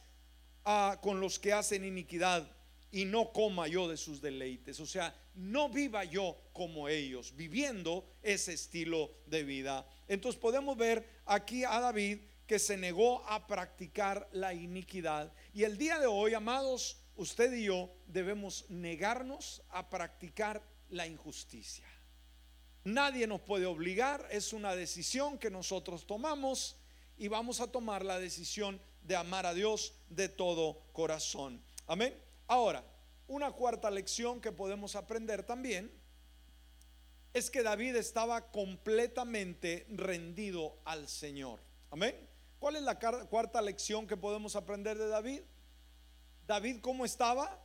a, 0.65 1.01
con 1.03 1.19
los 1.19 1.41
que 1.41 1.53
hacen 1.53 1.85
iniquidad 1.85 2.60
y 2.93 3.05
no 3.05 3.33
coma 3.33 3.69
yo 3.69 3.89
de 3.89 3.97
sus 3.97 4.21
deleites. 4.21 4.81
O 4.81 4.87
sea, 4.87 5.15
no 5.35 5.69
viva 5.69 6.05
yo 6.05 6.37
como 6.53 6.89
ellos, 6.89 7.35
viviendo 7.37 8.05
ese 8.23 8.53
estilo 8.53 9.11
de 9.27 9.45
vida. 9.45 9.87
Entonces 10.09 10.41
podemos 10.41 10.77
ver 10.77 11.07
aquí 11.27 11.65
a 11.65 11.81
David 11.81 12.19
que 12.47 12.59
se 12.59 12.77
negó 12.77 13.25
a 13.29 13.47
practicar 13.47 14.29
la 14.33 14.53
iniquidad. 14.53 15.33
Y 15.55 15.63
el 15.63 15.79
día 15.79 15.99
de 16.01 16.07
hoy, 16.07 16.35
amados, 16.35 16.99
usted 17.17 17.53
y 17.53 17.65
yo 17.65 17.91
debemos 18.09 18.69
negarnos 18.69 19.63
a 19.71 19.89
practicar 19.89 20.63
la 20.89 21.07
injusticia. 21.07 21.87
Nadie 22.83 23.27
nos 23.27 23.43
puede 23.43 23.67
obligar, 23.67 24.27
es 24.33 24.53
una 24.53 24.75
decisión 24.75 25.39
que 25.39 25.51
nosotros 25.51 26.07
tomamos 26.07 26.77
y 27.19 27.29
vamos 27.29 27.61
a 27.61 27.71
tomar 27.71 28.05
la 28.05 28.19
decisión 28.19 28.81
de 29.03 29.15
amar 29.15 29.47
a 29.47 29.55
Dios 29.55 29.95
de 30.09 30.29
todo 30.29 30.81
corazón. 30.93 31.63
Amén. 31.87 32.30
Ahora, 32.51 32.85
una 33.29 33.53
cuarta 33.53 33.89
lección 33.93 34.41
que 34.41 34.51
podemos 34.51 34.97
aprender 34.97 35.45
también 35.45 35.89
es 37.33 37.49
que 37.49 37.63
David 37.63 37.95
estaba 37.95 38.51
completamente 38.51 39.87
rendido 39.89 40.77
al 40.85 41.07
Señor. 41.07 41.61
Amén. 41.93 42.29
¿Cuál 42.59 42.75
es 42.75 42.83
la 42.83 42.99
cuarta 42.99 43.63
lección 43.63 44.09
que 44.09 44.17
podemos 44.17 44.57
aprender 44.57 44.99
de 44.99 45.07
David? 45.07 45.43
David, 46.49 46.81
¿cómo 46.81 47.05
estaba? 47.05 47.65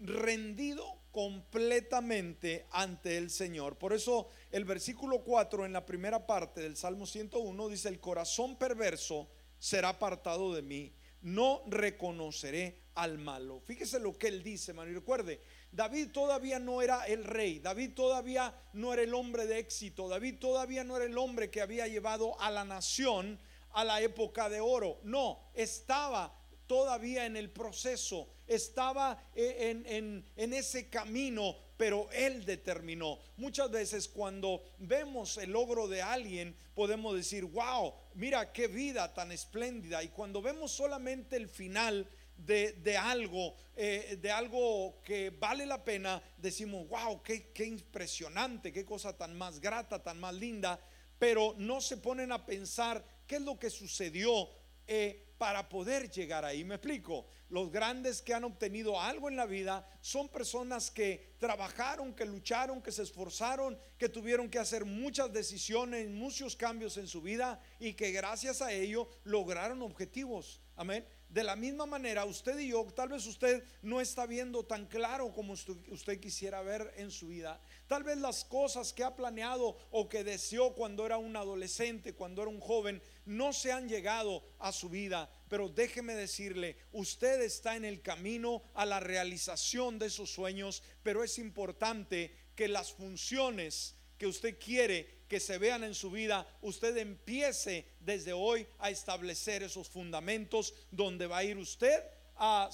Rendido 0.00 0.84
completamente 1.12 2.66
ante 2.72 3.16
el 3.16 3.30
Señor. 3.30 3.78
Por 3.78 3.92
eso 3.92 4.30
el 4.50 4.64
versículo 4.64 5.22
4 5.22 5.64
en 5.64 5.72
la 5.72 5.86
primera 5.86 6.26
parte 6.26 6.60
del 6.60 6.76
Salmo 6.76 7.06
101 7.06 7.68
dice, 7.68 7.88
el 7.88 8.00
corazón 8.00 8.56
perverso 8.56 9.28
será 9.60 9.90
apartado 9.90 10.52
de 10.52 10.62
mí, 10.62 10.92
no 11.22 11.62
reconoceré 11.68 12.83
al 12.94 13.18
malo. 13.18 13.60
Fíjese 13.60 13.98
lo 13.98 14.16
que 14.16 14.28
él 14.28 14.42
dice, 14.42 14.70
hermano. 14.70 14.92
Recuerde, 14.92 15.40
David 15.72 16.10
todavía 16.12 16.58
no 16.58 16.82
era 16.82 17.04
el 17.06 17.24
rey, 17.24 17.58
David 17.58 17.92
todavía 17.94 18.54
no 18.72 18.92
era 18.92 19.02
el 19.02 19.14
hombre 19.14 19.46
de 19.46 19.58
éxito, 19.58 20.08
David 20.08 20.36
todavía 20.38 20.84
no 20.84 20.96
era 20.96 21.06
el 21.06 21.18
hombre 21.18 21.50
que 21.50 21.60
había 21.60 21.88
llevado 21.88 22.40
a 22.40 22.50
la 22.50 22.64
nación 22.64 23.38
a 23.72 23.84
la 23.84 24.00
época 24.00 24.48
de 24.48 24.60
oro. 24.60 25.00
No, 25.02 25.40
estaba 25.54 26.32
todavía 26.66 27.26
en 27.26 27.36
el 27.36 27.50
proceso, 27.50 28.28
estaba 28.46 29.22
en, 29.34 29.84
en, 29.86 30.24
en 30.36 30.54
ese 30.54 30.88
camino, 30.88 31.56
pero 31.76 32.08
él 32.12 32.44
determinó. 32.44 33.18
Muchas 33.36 33.70
veces 33.70 34.08
cuando 34.08 34.62
vemos 34.78 35.36
el 35.38 35.50
logro 35.50 35.88
de 35.88 36.02
alguien, 36.02 36.56
podemos 36.74 37.16
decir, 37.16 37.44
wow, 37.44 37.92
mira 38.14 38.52
qué 38.52 38.68
vida 38.68 39.12
tan 39.12 39.32
espléndida. 39.32 40.02
Y 40.02 40.08
cuando 40.08 40.40
vemos 40.40 40.70
solamente 40.70 41.36
el 41.36 41.48
final, 41.48 42.08
de, 42.36 42.96
algo, 42.96 43.54
eh, 43.76 44.18
de 44.20 44.30
algo 44.30 45.00
que 45.02 45.30
vale 45.30 45.66
la 45.66 45.84
pena, 45.84 46.22
decimos, 46.36 46.88
wow, 46.88 47.22
qué, 47.22 47.50
qué 47.52 47.64
impresionante, 47.64 48.72
qué 48.72 48.84
cosa 48.84 49.16
tan 49.16 49.36
más 49.36 49.60
grata, 49.60 50.02
tan 50.02 50.20
más 50.20 50.34
linda, 50.34 50.80
pero 51.18 51.54
no 51.58 51.80
se 51.80 51.96
ponen 51.96 52.32
a 52.32 52.44
pensar 52.44 53.04
qué 53.26 53.36
es 53.36 53.42
lo 53.42 53.58
que 53.58 53.70
sucedió 53.70 54.48
eh, 54.86 55.24
para 55.38 55.68
poder 55.68 56.10
llegar 56.10 56.44
ahí. 56.44 56.64
Me 56.64 56.76
explico. 56.76 57.26
Los 57.50 57.70
grandes 57.70 58.22
que 58.22 58.34
han 58.34 58.44
obtenido 58.44 59.00
algo 59.00 59.28
en 59.28 59.36
la 59.36 59.46
vida 59.46 59.86
son 60.00 60.28
personas 60.28 60.90
que 60.90 61.34
trabajaron, 61.38 62.14
que 62.14 62.24
lucharon, 62.24 62.82
que 62.82 62.90
se 62.90 63.02
esforzaron, 63.02 63.78
que 63.98 64.08
tuvieron 64.08 64.48
que 64.48 64.58
hacer 64.58 64.84
muchas 64.84 65.32
decisiones, 65.32 66.08
muchos 66.08 66.56
cambios 66.56 66.96
en 66.96 67.06
su 67.06 67.20
vida 67.20 67.60
y 67.78 67.92
que 67.92 68.12
gracias 68.12 68.60
a 68.60 68.72
ello 68.72 69.08
lograron 69.24 69.82
objetivos. 69.82 70.60
Amén. 70.76 71.06
De 71.28 71.42
la 71.42 71.56
misma 71.56 71.84
manera, 71.84 72.24
usted 72.24 72.58
y 72.60 72.68
yo, 72.68 72.84
tal 72.94 73.08
vez 73.08 73.26
usted 73.26 73.64
no 73.82 74.00
está 74.00 74.24
viendo 74.24 74.64
tan 74.64 74.86
claro 74.86 75.32
como 75.32 75.54
usted 75.54 76.20
quisiera 76.20 76.62
ver 76.62 76.92
en 76.96 77.10
su 77.10 77.26
vida. 77.26 77.60
Tal 77.88 78.04
vez 78.04 78.18
las 78.18 78.44
cosas 78.44 78.92
que 78.92 79.02
ha 79.02 79.16
planeado 79.16 79.76
o 79.90 80.08
que 80.08 80.22
deseó 80.22 80.74
cuando 80.74 81.04
era 81.04 81.18
un 81.18 81.34
adolescente, 81.36 82.14
cuando 82.14 82.42
era 82.42 82.50
un 82.50 82.60
joven, 82.60 83.02
no 83.24 83.52
se 83.52 83.72
han 83.72 83.88
llegado 83.88 84.44
a 84.60 84.70
su 84.70 84.88
vida. 84.88 85.28
Pero 85.48 85.68
déjeme 85.68 86.14
decirle, 86.14 86.76
usted 86.92 87.42
está 87.42 87.74
en 87.74 87.84
el 87.84 88.00
camino 88.00 88.62
a 88.74 88.86
la 88.86 89.00
realización 89.00 89.98
de 89.98 90.06
esos 90.06 90.30
sueños, 90.30 90.84
pero 91.02 91.24
es 91.24 91.38
importante 91.38 92.36
que 92.54 92.68
las 92.68 92.92
funciones 92.92 93.96
que 94.18 94.26
usted 94.26 94.58
quiere 94.58 95.23
que 95.28 95.40
se 95.40 95.58
vean 95.58 95.84
en 95.84 95.94
su 95.94 96.10
vida, 96.10 96.46
usted 96.60 96.96
empiece 96.96 97.86
desde 98.00 98.32
hoy 98.32 98.66
a 98.78 98.90
establecer 98.90 99.62
esos 99.62 99.88
fundamentos 99.88 100.74
donde 100.90 101.26
va 101.26 101.38
a 101.38 101.44
ir 101.44 101.56
usted 101.56 102.02
a 102.36 102.70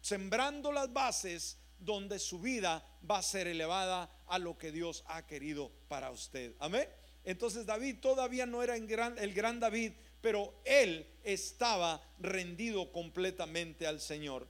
sembrando 0.00 0.70
las 0.70 0.92
bases 0.92 1.58
donde 1.78 2.18
su 2.18 2.40
vida 2.40 2.84
va 3.08 3.18
a 3.18 3.22
ser 3.22 3.46
elevada 3.46 4.10
a 4.26 4.38
lo 4.38 4.56
que 4.56 4.72
Dios 4.72 5.04
ha 5.06 5.26
querido 5.26 5.70
para 5.88 6.10
usted. 6.10 6.54
Amén. 6.58 6.88
Entonces 7.24 7.66
David 7.66 7.96
todavía 8.00 8.46
no 8.46 8.62
era 8.62 8.76
el 8.76 8.86
gran, 9.34 9.60
David, 9.60 9.92
pero 10.20 10.54
él 10.64 11.06
estaba 11.22 12.02
rendido 12.18 12.92
completamente 12.92 13.86
al 13.86 14.00
Señor. 14.00 14.46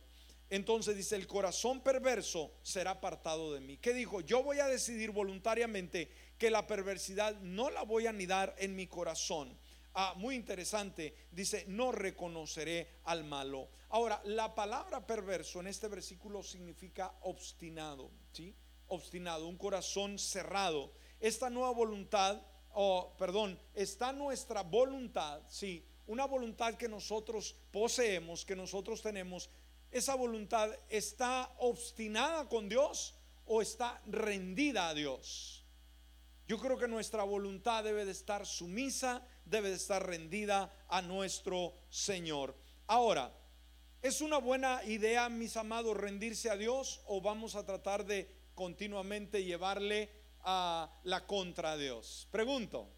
Entonces 0.51 0.97
dice, 0.97 1.16
el 1.16 1.27
corazón 1.27 1.81
perverso 1.81 2.53
será 2.62 2.92
apartado 2.92 3.53
de 3.55 3.61
mí. 3.61 3.77
¿Qué 3.79 3.94
dijo? 3.94 4.20
Yo 4.20 4.42
voy 4.42 4.59
a 4.59 4.66
decidir 4.66 5.11
voluntariamente 5.11 6.11
que 6.38 6.51
la 6.51 6.66
perversidad 6.66 7.37
no 7.40 7.70
la 7.70 7.83
voy 7.83 8.07
a 8.07 8.11
anidar 8.11 8.55
en 8.59 8.75
mi 8.77 8.87
corazón. 8.87 9.57
Ah, 9.94 10.14
muy 10.16 10.35
interesante, 10.35 11.14
dice, 11.31 11.64
no 11.68 11.92
reconoceré 11.92 12.99
al 13.05 13.23
malo. 13.25 13.68
Ahora, 13.90 14.20
la 14.25 14.55
palabra 14.55 15.07
perverso 15.07 15.61
en 15.61 15.68
este 15.68 15.87
versículo 15.87 16.42
significa 16.42 17.14
obstinado, 17.23 18.11
¿sí? 18.33 18.53
Obstinado, 18.88 19.47
un 19.47 19.57
corazón 19.57 20.18
cerrado. 20.18 20.92
Esta 21.20 21.49
nueva 21.49 21.70
voluntad, 21.70 22.42
o 22.73 23.14
perdón, 23.16 23.57
está 23.73 24.12
nuestra 24.12 24.62
voluntad, 24.62 25.42
sí, 25.49 25.87
una 26.09 26.27
voluntad 26.27 26.75
que 26.75 26.88
nosotros 26.88 27.55
poseemos, 27.70 28.44
que 28.44 28.57
nosotros 28.57 29.01
tenemos, 29.01 29.49
esa 29.92 30.16
voluntad 30.16 30.70
está 30.88 31.55
obstinada 31.59 32.49
con 32.49 32.68
Dios 32.68 33.14
o 33.47 33.62
está 33.62 34.03
rendida 34.07 34.88
a 34.88 34.94
Dios. 34.94 35.63
Yo 36.47 36.59
creo 36.59 36.77
que 36.77 36.89
nuestra 36.89 37.25
voluntad 37.25 37.85
debe 37.85 38.05
de 38.05 38.13
estar 38.13 38.45
sumisa, 38.45 39.27
debe 39.47 39.71
de 39.71 39.77
estar 39.77 40.07
rendida 40.07 40.71
a 40.89 41.01
nuestro 41.01 41.73
Señor. 41.89 42.55
Ahora, 42.87 43.33
¿es 44.03 44.21
una 44.21 44.37
buena 44.37 44.85
idea, 44.85 45.31
mis 45.31 45.57
amados, 45.57 45.97
rendirse 45.97 46.51
a 46.51 46.57
Dios 46.57 47.01
o 47.07 47.23
vamos 47.23 47.55
a 47.55 47.65
tratar 47.65 48.05
de 48.05 48.31
continuamente 48.55 49.43
llevarle 49.43 50.11
a 50.41 50.91
la 51.05 51.27
contra 51.27 51.73
a 51.73 51.77
Dios? 51.79 52.29
Pregunto. 52.31 52.91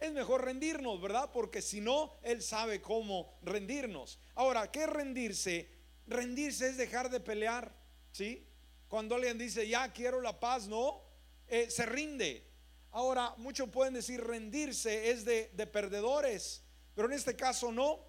Es 0.00 0.12
mejor 0.12 0.44
rendirnos, 0.44 1.00
¿verdad? 1.00 1.30
Porque 1.32 1.62
si 1.62 1.80
no, 1.80 2.18
Él 2.22 2.42
sabe 2.42 2.80
cómo 2.80 3.38
rendirnos. 3.42 4.18
Ahora, 4.34 4.72
¿qué 4.72 4.84
es 4.84 4.90
rendirse? 4.90 5.70
Rendirse 6.06 6.70
es 6.70 6.78
dejar 6.78 7.10
de 7.10 7.20
pelear, 7.20 7.72
¿sí? 8.10 8.44
Cuando 8.88 9.14
alguien 9.14 9.38
dice, 9.38 9.68
ya 9.68 9.92
quiero 9.92 10.20
la 10.22 10.40
paz, 10.40 10.66
no, 10.66 11.09
eh, 11.50 11.70
se 11.70 11.86
rinde. 11.86 12.46
Ahora, 12.92 13.34
muchos 13.36 13.68
pueden 13.68 13.94
decir 13.94 14.22
rendirse 14.22 15.10
es 15.10 15.24
de, 15.24 15.50
de 15.54 15.66
perdedores, 15.66 16.62
pero 16.94 17.08
en 17.08 17.14
este 17.14 17.36
caso 17.36 17.70
no. 17.72 18.08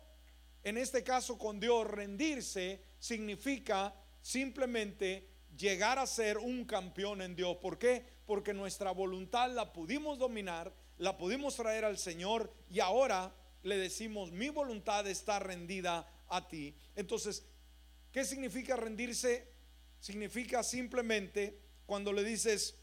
En 0.63 0.77
este 0.77 1.03
caso 1.03 1.37
con 1.37 1.59
Dios, 1.59 1.87
rendirse 1.87 2.83
significa 2.99 3.95
simplemente 4.21 5.27
llegar 5.57 5.99
a 5.99 6.07
ser 6.07 6.37
un 6.37 6.65
campeón 6.65 7.21
en 7.21 7.35
Dios. 7.35 7.57
¿Por 7.57 7.77
qué? 7.77 8.05
Porque 8.25 8.53
nuestra 8.53 8.91
voluntad 8.91 9.49
la 9.51 9.73
pudimos 9.73 10.19
dominar, 10.19 10.73
la 10.97 11.17
pudimos 11.17 11.55
traer 11.55 11.85
al 11.85 11.97
Señor 11.97 12.53
y 12.69 12.79
ahora 12.79 13.33
le 13.63 13.77
decimos, 13.77 14.31
mi 14.31 14.49
voluntad 14.49 15.07
está 15.07 15.39
rendida 15.39 16.07
a 16.27 16.47
ti. 16.47 16.75
Entonces, 16.95 17.45
¿qué 18.11 18.23
significa 18.23 18.75
rendirse? 18.75 19.47
Significa 19.99 20.63
simplemente 20.63 21.59
cuando 21.85 22.13
le 22.13 22.23
dices, 22.23 22.75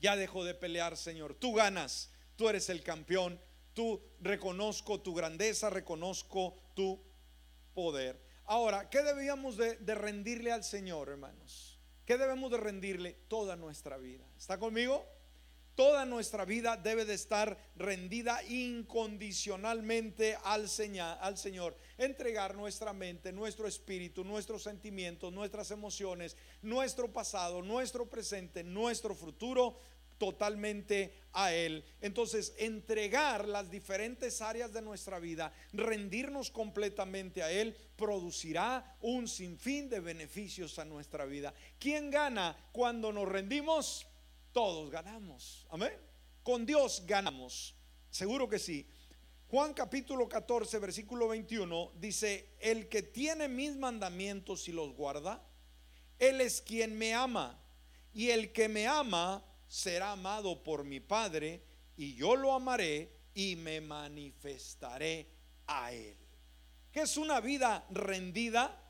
ya 0.00 0.16
dejo 0.16 0.44
de 0.44 0.54
pelear, 0.54 0.96
Señor. 0.96 1.34
Tú 1.34 1.54
ganas, 1.54 2.10
tú 2.36 2.48
eres 2.48 2.68
el 2.68 2.82
campeón, 2.82 3.40
tú 3.74 4.02
reconozco 4.20 5.00
tu 5.00 5.14
grandeza, 5.14 5.70
reconozco 5.70 6.56
tu 6.74 7.02
poder. 7.74 8.20
Ahora, 8.44 8.88
¿qué 8.88 9.02
debíamos 9.02 9.56
de, 9.56 9.76
rendirle 9.94 10.52
al 10.52 10.64
Señor, 10.64 11.10
hermanos? 11.10 11.78
¿Qué 12.06 12.16
debemos 12.16 12.50
de 12.50 12.56
rendirle 12.56 13.12
toda 13.28 13.56
nuestra 13.56 13.98
vida? 13.98 14.24
¿Está 14.38 14.58
conmigo? 14.58 15.04
Toda 15.78 16.04
nuestra 16.04 16.44
vida 16.44 16.76
debe 16.76 17.04
de 17.04 17.14
estar 17.14 17.56
rendida 17.76 18.42
incondicionalmente 18.48 20.36
al, 20.42 20.68
Señor. 20.68 21.76
Entregar 21.96 22.56
nuestra 22.56 22.92
mente, 22.92 23.30
nuestro 23.30 23.68
espíritu, 23.68 24.24
nuestros 24.24 24.64
sentimientos, 24.64 25.32
nuestras 25.32 25.70
emociones, 25.70 26.36
nuestro 26.62 27.12
pasado, 27.12 27.62
nuestro 27.62 28.06
presente, 28.06 28.64
nuestro 28.64 29.14
futuro 29.14 29.78
totalmente 30.18 31.14
a 31.32 31.52
Él. 31.52 31.84
Entonces, 32.00 32.54
entregar 32.58 33.46
las 33.46 33.70
diferentes 33.70 34.42
áreas 34.42 34.72
de 34.72 34.82
nuestra 34.82 35.20
vida, 35.20 35.52
rendirnos 35.72 36.50
completamente 36.50 37.40
a 37.44 37.52
Él, 37.52 37.76
producirá 37.94 38.96
un 39.00 39.28
sinfín 39.28 39.88
de 39.88 40.00
beneficios 40.00 40.80
a 40.80 40.84
nuestra 40.84 41.24
vida. 41.24 41.54
¿Quién 41.78 42.10
gana 42.10 42.56
cuando 42.72 43.12
nos 43.12 43.28
rendimos? 43.28 44.08
Todos 44.52 44.90
ganamos. 44.90 45.66
Amén. 45.70 45.92
Con 46.42 46.64
Dios 46.64 47.02
ganamos. 47.06 47.74
Seguro 48.10 48.48
que 48.48 48.58
sí. 48.58 48.88
Juan 49.48 49.72
capítulo 49.72 50.28
14, 50.28 50.78
versículo 50.78 51.28
21 51.28 51.92
dice, 51.96 52.54
el 52.60 52.88
que 52.88 53.02
tiene 53.02 53.48
mis 53.48 53.76
mandamientos 53.76 54.68
y 54.68 54.72
los 54.72 54.92
guarda, 54.94 55.42
Él 56.18 56.40
es 56.40 56.60
quien 56.60 56.98
me 56.98 57.14
ama. 57.14 57.58
Y 58.12 58.30
el 58.30 58.52
que 58.52 58.68
me 58.68 58.86
ama 58.86 59.42
será 59.66 60.12
amado 60.12 60.62
por 60.62 60.84
mi 60.84 61.00
Padre, 61.00 61.62
y 61.96 62.14
yo 62.14 62.36
lo 62.36 62.52
amaré 62.52 63.12
y 63.34 63.56
me 63.56 63.80
manifestaré 63.80 65.30
a 65.66 65.92
Él. 65.92 66.16
¿Qué 66.92 67.02
es 67.02 67.16
una 67.16 67.40
vida 67.40 67.86
rendida? 67.90 68.84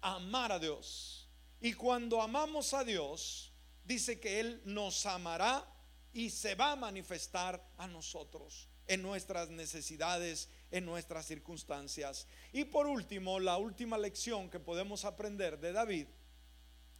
Amar 0.00 0.52
a 0.52 0.58
Dios. 0.58 1.28
Y 1.60 1.72
cuando 1.72 2.20
amamos 2.20 2.74
a 2.74 2.84
Dios, 2.84 3.47
dice 3.88 4.20
que 4.20 4.38
Él 4.38 4.60
nos 4.66 5.06
amará 5.06 5.66
y 6.12 6.28
se 6.28 6.54
va 6.54 6.72
a 6.72 6.76
manifestar 6.76 7.66
a 7.78 7.88
nosotros 7.88 8.68
en 8.86 9.02
nuestras 9.02 9.48
necesidades, 9.48 10.50
en 10.70 10.84
nuestras 10.84 11.24
circunstancias. 11.26 12.26
Y 12.52 12.66
por 12.66 12.86
último, 12.86 13.40
la 13.40 13.56
última 13.56 13.96
lección 13.96 14.50
que 14.50 14.60
podemos 14.60 15.06
aprender 15.06 15.58
de 15.58 15.72
David, 15.72 16.06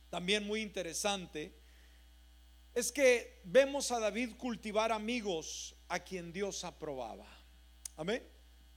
también 0.09 0.47
muy 0.47 0.63
interesante, 0.63 1.55
es 2.75 2.91
que 2.91 3.43
vemos 3.45 3.93
a 3.93 4.01
David 4.01 4.37
cultivar 4.39 4.91
amigos 4.91 5.77
a 5.89 6.01
quien 6.01 6.33
Dios 6.33 6.65
aprobaba. 6.65 7.27
Amén. 7.97 8.27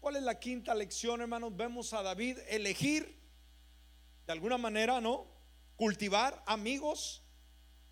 ¿Cuál 0.02 0.18
es 0.18 0.24
la 0.24 0.38
quinta 0.38 0.76
lección, 0.76 1.22
hermanos? 1.22 1.56
Vemos 1.56 1.94
a 1.94 2.02
David 2.02 2.40
elegir, 2.50 3.18
de 4.26 4.34
alguna 4.34 4.58
manera, 4.58 5.00
¿no? 5.00 5.28
Cultivar 5.78 6.44
amigos 6.46 7.21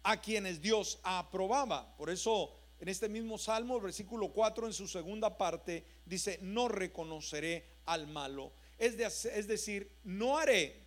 a 0.09 0.19
quienes 0.19 0.59
Dios 0.59 0.99
aprobaba. 1.03 1.95
Por 1.95 2.09
eso, 2.09 2.51
en 2.79 2.89
este 2.89 3.07
mismo 3.07 3.37
salmo, 3.37 3.79
versículo 3.79 4.29
4, 4.29 4.65
en 4.65 4.73
su 4.73 4.87
segunda 4.87 5.37
parte, 5.37 5.85
dice, 6.03 6.39
no 6.41 6.67
reconoceré 6.67 7.63
al 7.85 8.07
malo. 8.07 8.51
Es, 8.79 9.25
es 9.25 9.47
decir, 9.47 9.91
no 10.03 10.39
haré 10.39 10.83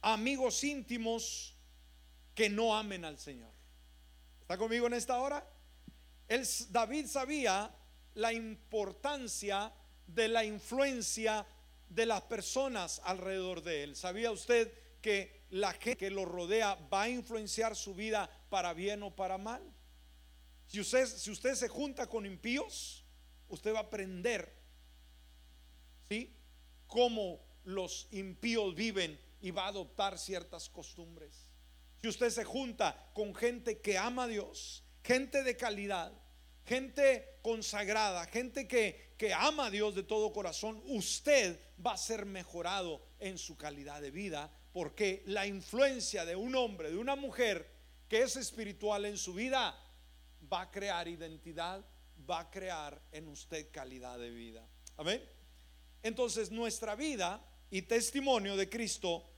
amigos 0.00 0.62
íntimos 0.62 1.56
que 2.36 2.48
no 2.48 2.72
amen 2.76 3.04
al 3.04 3.18
Señor. 3.18 3.50
¿Está 4.40 4.56
conmigo 4.56 4.86
en 4.86 4.94
esta 4.94 5.18
hora? 5.18 5.44
David 6.70 7.06
sabía 7.08 7.74
la 8.14 8.32
importancia 8.32 9.72
de 10.06 10.28
la 10.28 10.44
influencia 10.44 11.44
de 11.88 12.06
las 12.06 12.22
personas 12.22 13.02
alrededor 13.04 13.64
de 13.64 13.82
él. 13.82 13.96
¿Sabía 13.96 14.30
usted 14.30 14.72
que 15.00 15.41
la 15.52 15.72
gente 15.74 15.96
que 15.98 16.10
lo 16.10 16.24
rodea 16.24 16.74
va 16.92 17.02
a 17.02 17.08
influenciar 17.10 17.76
su 17.76 17.94
vida 17.94 18.28
para 18.48 18.72
bien 18.72 19.02
o 19.02 19.14
para 19.14 19.36
mal? 19.38 19.62
Si 20.66 20.80
usted, 20.80 21.06
si 21.06 21.30
usted 21.30 21.54
se 21.54 21.68
junta 21.68 22.08
con 22.08 22.24
impíos, 22.24 23.04
usted 23.48 23.74
va 23.74 23.80
a 23.80 23.82
aprender 23.82 24.50
¿sí? 26.08 26.34
cómo 26.86 27.40
los 27.64 28.08
impíos 28.12 28.74
viven 28.74 29.20
y 29.42 29.50
va 29.50 29.64
a 29.64 29.68
adoptar 29.68 30.18
ciertas 30.18 30.70
costumbres. 30.70 31.50
Si 32.00 32.08
usted 32.08 32.30
se 32.30 32.44
junta 32.44 33.10
con 33.12 33.34
gente 33.34 33.80
que 33.80 33.98
ama 33.98 34.24
a 34.24 34.28
Dios, 34.28 34.82
gente 35.04 35.42
de 35.42 35.56
calidad, 35.56 36.12
gente 36.64 37.38
consagrada, 37.42 38.24
gente 38.26 38.66
que, 38.66 39.14
que 39.18 39.34
ama 39.34 39.66
a 39.66 39.70
Dios 39.70 39.94
de 39.94 40.02
todo 40.02 40.32
corazón, 40.32 40.82
usted 40.86 41.60
va 41.84 41.92
a 41.92 41.98
ser 41.98 42.24
mejorado 42.24 43.02
en 43.18 43.36
su 43.36 43.58
calidad 43.58 44.00
de 44.00 44.10
vida, 44.10 44.50
porque 44.72 45.22
la 45.26 45.46
influencia 45.46 46.24
de 46.24 46.36
un 46.36 46.54
hombre, 46.54 46.90
de 46.90 46.96
una 46.96 47.16
mujer 47.16 47.70
que 48.08 48.22
es 48.22 48.36
espiritual 48.36 49.04
en 49.04 49.16
su 49.16 49.34
vida, 49.34 49.78
va 50.52 50.62
a 50.62 50.70
crear 50.70 51.08
identidad, 51.08 51.84
va 52.28 52.40
a 52.40 52.50
crear 52.50 53.00
en 53.12 53.28
usted 53.28 53.70
calidad 53.70 54.18
de 54.18 54.30
vida. 54.30 54.66
Amén. 54.96 55.22
Entonces 56.02 56.50
nuestra 56.50 56.94
vida 56.94 57.44
y 57.70 57.82
testimonio 57.82 58.56
de 58.56 58.68
Cristo 58.68 59.28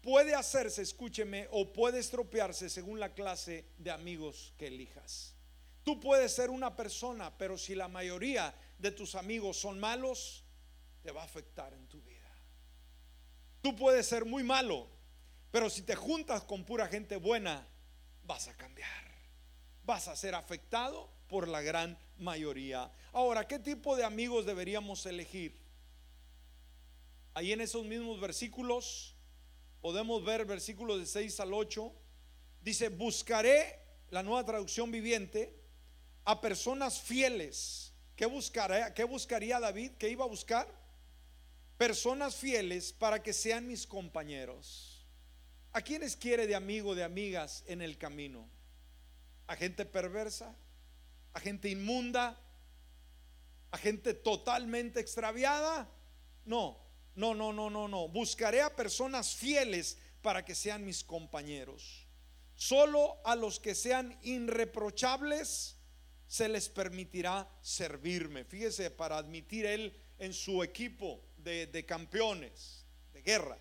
puede 0.00 0.34
hacerse, 0.34 0.82
escúcheme, 0.82 1.48
o 1.50 1.72
puede 1.72 1.98
estropearse 1.98 2.68
según 2.68 3.00
la 3.00 3.14
clase 3.14 3.66
de 3.78 3.90
amigos 3.90 4.52
que 4.58 4.66
elijas. 4.66 5.34
Tú 5.82 6.00
puedes 6.00 6.32
ser 6.32 6.50
una 6.50 6.76
persona, 6.76 7.36
pero 7.36 7.58
si 7.58 7.74
la 7.74 7.88
mayoría 7.88 8.54
de 8.78 8.90
tus 8.90 9.14
amigos 9.14 9.58
son 9.58 9.78
malos, 9.78 10.44
te 11.02 11.10
va 11.10 11.22
a 11.22 11.24
afectar 11.24 11.72
en 11.74 11.86
tu 11.88 12.00
vida. 12.02 12.13
Tú 13.64 13.74
puedes 13.74 14.06
ser 14.06 14.26
muy 14.26 14.42
malo, 14.42 14.86
pero 15.50 15.70
si 15.70 15.80
te 15.80 15.94
juntas 15.94 16.44
con 16.44 16.66
pura 16.66 16.86
gente 16.86 17.16
buena, 17.16 17.66
vas 18.24 18.46
a 18.46 18.54
cambiar. 18.54 18.90
Vas 19.86 20.06
a 20.06 20.16
ser 20.16 20.34
afectado 20.34 21.08
por 21.28 21.48
la 21.48 21.62
gran 21.62 21.98
mayoría. 22.18 22.92
Ahora, 23.14 23.48
¿qué 23.48 23.58
tipo 23.58 23.96
de 23.96 24.04
amigos 24.04 24.44
deberíamos 24.44 25.06
elegir? 25.06 25.58
Ahí 27.32 27.52
en 27.52 27.62
esos 27.62 27.86
mismos 27.86 28.20
versículos 28.20 29.16
podemos 29.80 30.22
ver 30.22 30.44
versículos 30.44 30.98
de 30.98 31.06
6 31.06 31.40
al 31.40 31.54
8, 31.54 31.90
dice, 32.60 32.90
buscaré, 32.90 33.80
la 34.10 34.22
nueva 34.22 34.44
traducción 34.44 34.90
viviente, 34.90 35.58
a 36.26 36.38
personas 36.42 37.00
fieles. 37.00 37.94
¿Qué, 38.14 38.26
buscaré, 38.26 38.92
¿Qué 38.92 39.04
buscaría 39.04 39.58
David? 39.58 39.92
¿Qué 39.92 40.10
iba 40.10 40.26
a 40.26 40.28
buscar? 40.28 40.83
Personas 41.76 42.36
fieles 42.36 42.92
para 42.92 43.22
que 43.22 43.32
sean 43.32 43.66
mis 43.66 43.86
compañeros. 43.86 45.04
¿A 45.72 45.82
quiénes 45.82 46.14
quiere 46.16 46.46
de 46.46 46.54
amigo, 46.54 46.94
de 46.94 47.02
amigas 47.02 47.64
en 47.66 47.82
el 47.82 47.98
camino? 47.98 48.48
¿A 49.48 49.56
gente 49.56 49.84
perversa? 49.84 50.54
¿A 51.32 51.40
gente 51.40 51.68
inmunda? 51.68 52.40
¿A 53.72 53.78
gente 53.78 54.14
totalmente 54.14 55.00
extraviada? 55.00 55.90
No, 56.44 56.78
no, 57.16 57.34
no, 57.34 57.52
no, 57.52 57.70
no, 57.70 57.88
no. 57.88 58.08
Buscaré 58.08 58.62
a 58.62 58.76
personas 58.76 59.34
fieles 59.34 59.98
para 60.22 60.44
que 60.44 60.54
sean 60.54 60.84
mis 60.84 61.02
compañeros. 61.02 62.06
Solo 62.54 63.20
a 63.24 63.34
los 63.34 63.58
que 63.58 63.74
sean 63.74 64.16
irreprochables 64.22 65.76
se 66.28 66.48
les 66.48 66.68
permitirá 66.68 67.48
servirme. 67.60 68.44
Fíjese, 68.44 68.92
para 68.92 69.18
admitir 69.18 69.66
él 69.66 70.00
en 70.18 70.32
su 70.32 70.62
equipo 70.62 71.20
de, 71.44 71.84
campeones 71.86 72.86
de 73.12 73.22
guerra. 73.22 73.58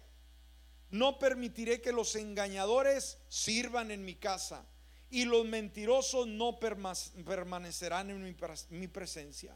No 0.89 1.19
permitiré 1.19 1.81
que 1.81 1.91
los 1.91 2.15
engañadores 2.15 3.19
sirvan 3.27 3.91
en 3.91 4.05
mi 4.05 4.15
casa 4.15 4.65
y 5.09 5.25
los 5.25 5.45
mentirosos 5.45 6.27
no 6.27 6.59
permanecerán 6.59 8.09
en 8.09 8.35
mi 8.69 8.87
presencia. 8.87 9.55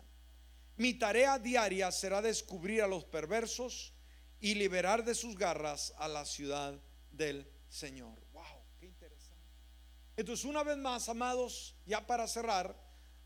Mi 0.78 0.94
tarea 0.94 1.40
diaria 1.40 1.92
será 1.92 2.22
descubrir 2.22 2.84
a 2.84 2.88
los 2.88 3.04
perversos 3.06 3.94
y 4.40 4.54
liberar 4.54 5.04
de 5.04 5.16
sus 5.16 5.36
garras 5.36 5.94
a 5.98 6.08
la 6.08 6.26
ciudad 6.26 6.80
del 7.12 7.50
Señor. 7.70 8.20
Wow, 8.34 8.44
qué 8.80 8.86
interesante. 8.86 9.42
Entonces, 10.16 10.46
una 10.46 10.64
vez 10.64 10.78
más, 10.78 11.10
amados, 11.10 11.76
ya 11.86 12.06
para 12.06 12.28
cerrar, 12.28 12.76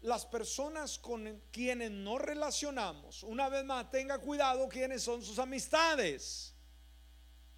las 0.02 0.26
personas 0.26 0.98
con 0.98 1.42
quienes 1.52 1.92
nos 1.92 2.20
relacionamos, 2.22 3.24
una 3.24 3.50
vez 3.50 3.64
más, 3.64 3.90
tenga 3.92 4.18
cuidado 4.20 4.68
quiénes 4.68 5.04
son 5.04 5.22
sus 5.22 5.38
amistades 5.40 6.56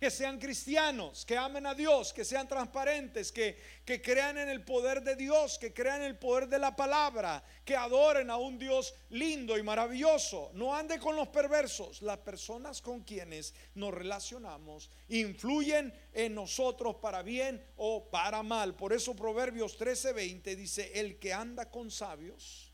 que 0.03 0.11
sean 0.11 0.37
cristianos, 0.37 1.23
que 1.25 1.37
amen 1.37 1.65
a 1.65 1.73
Dios, 1.73 2.11
que 2.11 2.25
sean 2.25 2.45
transparentes, 2.45 3.31
que, 3.31 3.57
que 3.85 4.01
crean 4.01 4.37
en 4.37 4.49
el 4.49 4.61
poder 4.61 5.01
de 5.01 5.15
Dios, 5.15 5.57
que 5.57 5.73
crean 5.73 6.01
en 6.01 6.07
el 6.07 6.17
poder 6.17 6.49
de 6.49 6.59
la 6.59 6.75
palabra, 6.75 7.41
que 7.63 7.77
adoren 7.77 8.29
a 8.29 8.35
un 8.35 8.59
Dios 8.59 8.93
lindo 9.11 9.57
y 9.57 9.63
maravilloso. 9.63 10.51
No 10.55 10.75
ande 10.75 10.99
con 10.99 11.15
los 11.15 11.29
perversos. 11.29 12.01
Las 12.01 12.17
personas 12.17 12.81
con 12.81 13.03
quienes 13.03 13.53
nos 13.75 13.93
relacionamos 13.93 14.89
influyen 15.07 15.93
en 16.11 16.35
nosotros 16.35 16.97
para 16.97 17.21
bien 17.21 17.65
o 17.77 18.09
para 18.09 18.43
mal. 18.43 18.75
Por 18.75 18.91
eso 18.91 19.15
Proverbios 19.15 19.79
13:20 19.79 20.53
dice, 20.57 20.99
el 20.99 21.17
que 21.17 21.31
anda 21.31 21.71
con 21.71 21.89
sabios, 21.89 22.73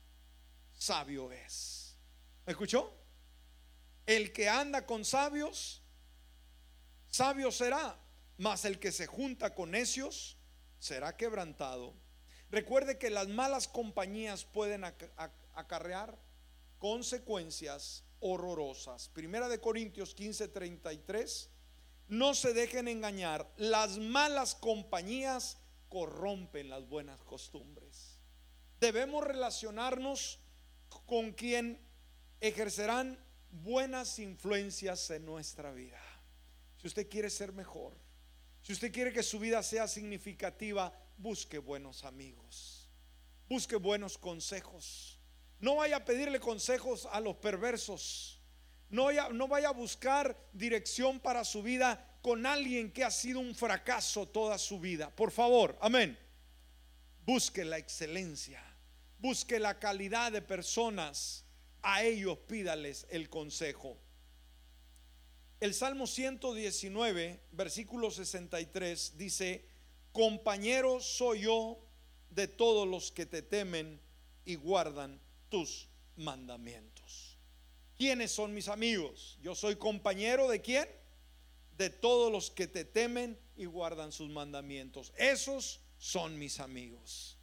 sabio 0.74 1.32
es. 1.32 1.96
¿Escuchó? 2.48 2.92
El 4.08 4.34
que 4.34 4.50
anda 4.50 4.88
con 4.88 5.06
sabios, 5.06 5.84
sabio 7.10 7.52
será, 7.52 8.00
mas 8.38 8.66
el 8.66 8.80
que 8.80 8.92
se 8.92 9.08
junta 9.08 9.54
con 9.54 9.72
necios 9.72 10.38
será 10.80 11.18
quebrantado. 11.18 11.94
Recuerde 12.50 12.98
que 12.98 13.10
las 13.10 13.28
malas 13.28 13.68
compañías 13.68 14.46
pueden 14.46 14.84
acarrear 14.84 16.18
consecuencias 16.80 18.04
horrorosas. 18.20 19.10
Primera 19.10 19.48
de 19.50 19.60
Corintios 19.60 20.16
15:33. 20.16 21.50
No 22.08 22.34
se 22.34 22.54
dejen 22.54 22.88
engañar, 22.88 23.48
las 23.58 24.00
malas 24.00 24.56
compañías 24.56 25.58
corrompen 25.90 26.70
las 26.70 26.88
buenas 26.88 27.22
costumbres. 27.22 28.18
Debemos 28.80 29.24
relacionarnos 29.24 30.40
con 31.06 31.34
quien 31.34 31.80
ejercerán 32.42 33.24
buenas 33.52 34.18
influencias 34.18 35.10
en 35.12 35.26
nuestra 35.26 35.72
vida. 35.72 36.00
Si 36.80 36.88
usted 36.88 37.10
quiere 37.10 37.30
ser 37.30 37.52
mejor, 37.52 37.94
si 38.62 38.74
usted 38.74 38.92
quiere 38.92 39.12
que 39.12 39.22
su 39.22 39.38
vida 39.38 39.62
sea 39.64 39.88
significativa, 39.88 40.94
busque 41.18 41.58
buenos 41.58 42.06
amigos, 42.06 42.90
busque 43.50 43.76
buenos 43.76 44.18
consejos. 44.18 45.20
No 45.60 45.76
vaya 45.76 45.98
a 45.98 46.06
pedirle 46.06 46.40
consejos 46.40 47.06
a 47.12 47.20
los 47.20 47.36
perversos. 47.36 48.42
No 48.90 49.06
vaya, 49.06 49.30
no 49.30 49.48
vaya 49.48 49.70
a 49.70 49.74
buscar 49.74 50.36
dirección 50.54 51.20
para 51.20 51.44
su 51.44 51.62
vida 51.62 52.18
con 52.22 52.46
alguien 52.46 52.92
que 52.92 53.04
ha 53.04 53.12
sido 53.12 53.40
un 53.40 53.54
fracaso 53.54 54.28
toda 54.28 54.58
su 54.58 54.80
vida. 54.80 55.14
Por 55.14 55.32
favor, 55.32 55.78
amén. 55.82 56.18
Busque 57.26 57.66
la 57.66 57.78
excelencia, 57.78 58.64
busque 59.20 59.60
la 59.60 59.80
calidad 59.80 60.32
de 60.32 60.42
personas. 60.42 61.46
A 61.82 62.04
ellos 62.04 62.38
pídales 62.40 63.06
el 63.10 63.30
consejo. 63.30 63.98
El 65.60 65.74
Salmo 65.74 66.08
119, 66.08 67.40
versículo 67.52 68.12
63 68.12 69.18
dice, 69.18 69.66
compañero 70.14 71.02
soy 71.02 71.42
yo 71.42 71.78
de 72.30 72.48
todos 72.48 72.88
los 72.88 73.12
que 73.12 73.26
te 73.26 73.42
temen 73.42 74.00
y 74.46 74.56
guardan 74.56 75.20
tus 75.50 75.90
mandamientos. 76.16 77.38
¿Quiénes 77.98 78.32
son 78.32 78.54
mis 78.54 78.70
amigos? 78.70 79.38
Yo 79.42 79.54
soy 79.54 79.76
compañero 79.76 80.48
de 80.48 80.62
quién? 80.62 80.88
De 81.78 81.90
todos 81.90 82.32
los 82.32 82.50
que 82.52 82.68
te 82.68 82.86
temen 82.86 83.38
y 83.58 83.66
guardan 83.66 84.14
sus 84.14 84.30
mandamientos. 84.30 85.12
Esos 85.18 85.82
son 85.98 86.40
mis 86.40 86.62
amigos. 86.62 87.38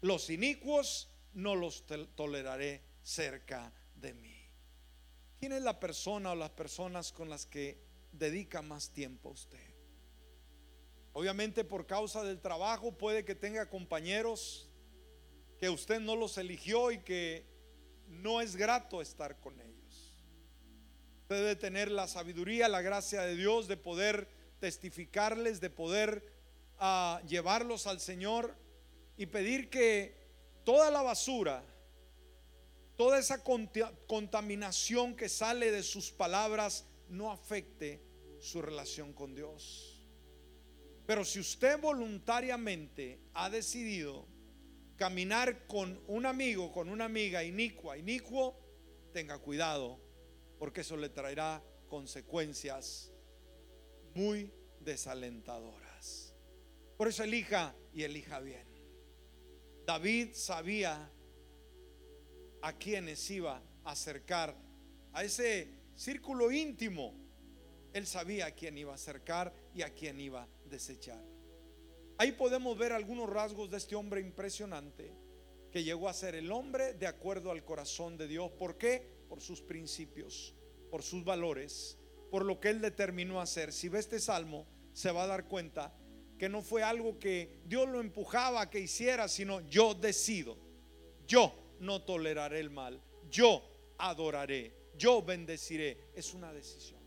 Los 0.00 0.30
inicuos 0.30 1.08
no 1.32 1.56
los 1.56 1.84
toleraré 2.14 2.82
cerca 3.02 3.72
de 3.96 4.14
mí. 4.14 4.33
¿Quién 5.46 5.62
la 5.62 5.78
persona 5.78 6.32
o 6.32 6.34
las 6.34 6.48
personas 6.48 7.12
con 7.12 7.28
las 7.28 7.44
que 7.44 7.76
dedica 8.12 8.62
más 8.62 8.88
tiempo 8.88 9.28
a 9.28 9.32
usted? 9.32 9.74
Obviamente 11.12 11.64
por 11.64 11.86
causa 11.86 12.22
del 12.22 12.40
trabajo 12.40 12.92
puede 12.92 13.26
que 13.26 13.34
tenga 13.34 13.68
compañeros 13.68 14.70
que 15.58 15.68
usted 15.68 16.00
no 16.00 16.16
los 16.16 16.38
eligió 16.38 16.92
y 16.92 17.00
que 17.00 17.44
no 18.08 18.40
es 18.40 18.56
grato 18.56 19.02
estar 19.02 19.38
con 19.38 19.60
ellos. 19.60 20.16
Usted 21.24 21.36
debe 21.36 21.56
tener 21.56 21.90
la 21.90 22.08
sabiduría, 22.08 22.66
la 22.66 22.80
gracia 22.80 23.20
de 23.20 23.36
Dios 23.36 23.68
de 23.68 23.76
poder 23.76 24.26
testificarles, 24.60 25.60
de 25.60 25.68
poder 25.68 26.24
ah, 26.78 27.20
llevarlos 27.28 27.86
al 27.86 28.00
Señor 28.00 28.54
y 29.18 29.26
pedir 29.26 29.68
que 29.68 30.16
toda 30.64 30.90
la 30.90 31.02
basura, 31.02 31.62
toda 32.96 33.18
esa 33.18 33.42
contaminación 33.42 35.16
que 35.16 35.28
sale 35.28 35.70
de 35.70 35.82
sus 35.82 36.10
palabras 36.10 36.86
no 37.08 37.32
afecte 37.32 38.02
su 38.38 38.62
relación 38.62 39.12
con 39.12 39.34
Dios. 39.34 40.06
Pero 41.06 41.24
si 41.24 41.40
usted 41.40 41.80
voluntariamente 41.80 43.20
ha 43.34 43.50
decidido 43.50 44.26
caminar 44.96 45.66
con 45.66 46.00
un 46.06 46.24
amigo, 46.24 46.72
con 46.72 46.88
una 46.88 47.06
amiga 47.06 47.44
inicua, 47.44 47.98
inicuo, 47.98 48.58
tenga 49.12 49.38
cuidado, 49.38 50.00
porque 50.58 50.80
eso 50.80 50.96
le 50.96 51.08
traerá 51.08 51.62
consecuencias 51.88 53.12
muy 54.14 54.52
desalentadoras. 54.80 56.34
Por 56.96 57.08
eso 57.08 57.24
elija 57.24 57.74
y 57.92 58.04
elija 58.04 58.40
bien. 58.40 58.66
David 59.84 60.30
sabía 60.32 61.10
a 62.64 62.72
quienes 62.72 63.30
iba 63.30 63.62
a 63.84 63.90
acercar 63.90 64.56
a 65.12 65.22
ese 65.22 65.68
círculo 65.94 66.50
íntimo. 66.50 67.12
Él 67.92 68.06
sabía 68.06 68.46
a 68.46 68.50
quién 68.52 68.78
iba 68.78 68.92
a 68.92 68.94
acercar 68.94 69.52
y 69.74 69.82
a 69.82 69.90
quién 69.90 70.18
iba 70.18 70.44
a 70.44 70.48
desechar. 70.70 71.22
Ahí 72.16 72.32
podemos 72.32 72.78
ver 72.78 72.92
algunos 72.92 73.28
rasgos 73.28 73.70
de 73.70 73.76
este 73.76 73.94
hombre 73.94 74.22
impresionante 74.22 75.12
que 75.70 75.84
llegó 75.84 76.08
a 76.08 76.14
ser 76.14 76.34
el 76.36 76.50
hombre 76.50 76.94
de 76.94 77.06
acuerdo 77.06 77.50
al 77.50 77.66
corazón 77.66 78.16
de 78.16 78.28
Dios. 78.28 78.50
¿Por 78.52 78.78
qué? 78.78 79.06
Por 79.28 79.42
sus 79.42 79.60
principios, 79.60 80.54
por 80.90 81.02
sus 81.02 81.22
valores, 81.22 81.98
por 82.30 82.46
lo 82.46 82.60
que 82.60 82.70
él 82.70 82.80
determinó 82.80 83.42
hacer. 83.42 83.74
Si 83.74 83.90
ve 83.90 83.98
este 83.98 84.18
salmo, 84.18 84.66
se 84.94 85.10
va 85.10 85.24
a 85.24 85.26
dar 85.26 85.48
cuenta 85.48 85.94
que 86.38 86.48
no 86.48 86.62
fue 86.62 86.82
algo 86.82 87.18
que 87.18 87.60
Dios 87.66 87.86
lo 87.90 88.00
empujaba 88.00 88.62
a 88.62 88.70
que 88.70 88.80
hiciera, 88.80 89.28
sino 89.28 89.60
yo 89.68 89.94
decido. 89.94 90.56
Yo 91.26 91.63
no 91.80 92.02
toleraré 92.02 92.60
el 92.60 92.70
mal. 92.70 93.02
Yo 93.30 93.62
adoraré. 93.98 94.74
Yo 94.96 95.22
bendeciré. 95.22 95.98
Es 96.14 96.34
una 96.34 96.52
decisión. 96.52 97.02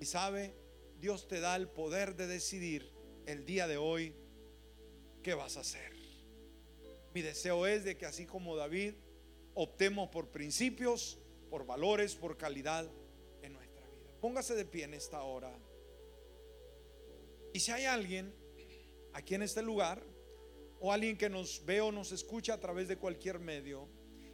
Y 0.00 0.04
sabe, 0.04 0.54
Dios 0.98 1.28
te 1.28 1.40
da 1.40 1.56
el 1.56 1.68
poder 1.68 2.16
de 2.16 2.26
decidir 2.26 2.92
el 3.26 3.44
día 3.44 3.66
de 3.66 3.76
hoy 3.76 4.14
¿qué 5.26 5.34
vas 5.34 5.56
a 5.56 5.60
hacer? 5.60 5.92
Mi 7.12 7.20
deseo 7.20 7.66
es 7.66 7.82
de 7.82 7.96
que 7.96 8.06
así 8.06 8.26
como 8.26 8.54
David, 8.54 8.94
optemos 9.54 10.08
por 10.10 10.28
principios, 10.28 11.18
por 11.50 11.66
valores, 11.66 12.14
por 12.14 12.36
calidad 12.36 12.88
en 13.42 13.54
nuestra 13.54 13.84
vida. 13.88 14.08
Póngase 14.20 14.54
de 14.54 14.64
pie 14.64 14.84
en 14.84 14.94
esta 14.94 15.24
hora. 15.24 15.52
Y 17.52 17.58
si 17.58 17.72
hay 17.72 17.86
alguien 17.86 18.32
aquí 19.14 19.34
en 19.34 19.42
este 19.42 19.62
lugar, 19.62 20.00
o 20.86 20.92
alguien 20.92 21.18
que 21.18 21.28
nos 21.28 21.64
ve 21.66 21.80
o 21.80 21.90
nos 21.90 22.12
escucha 22.12 22.54
a 22.54 22.60
través 22.60 22.86
de 22.86 22.96
cualquier 22.96 23.40
medio, 23.40 23.88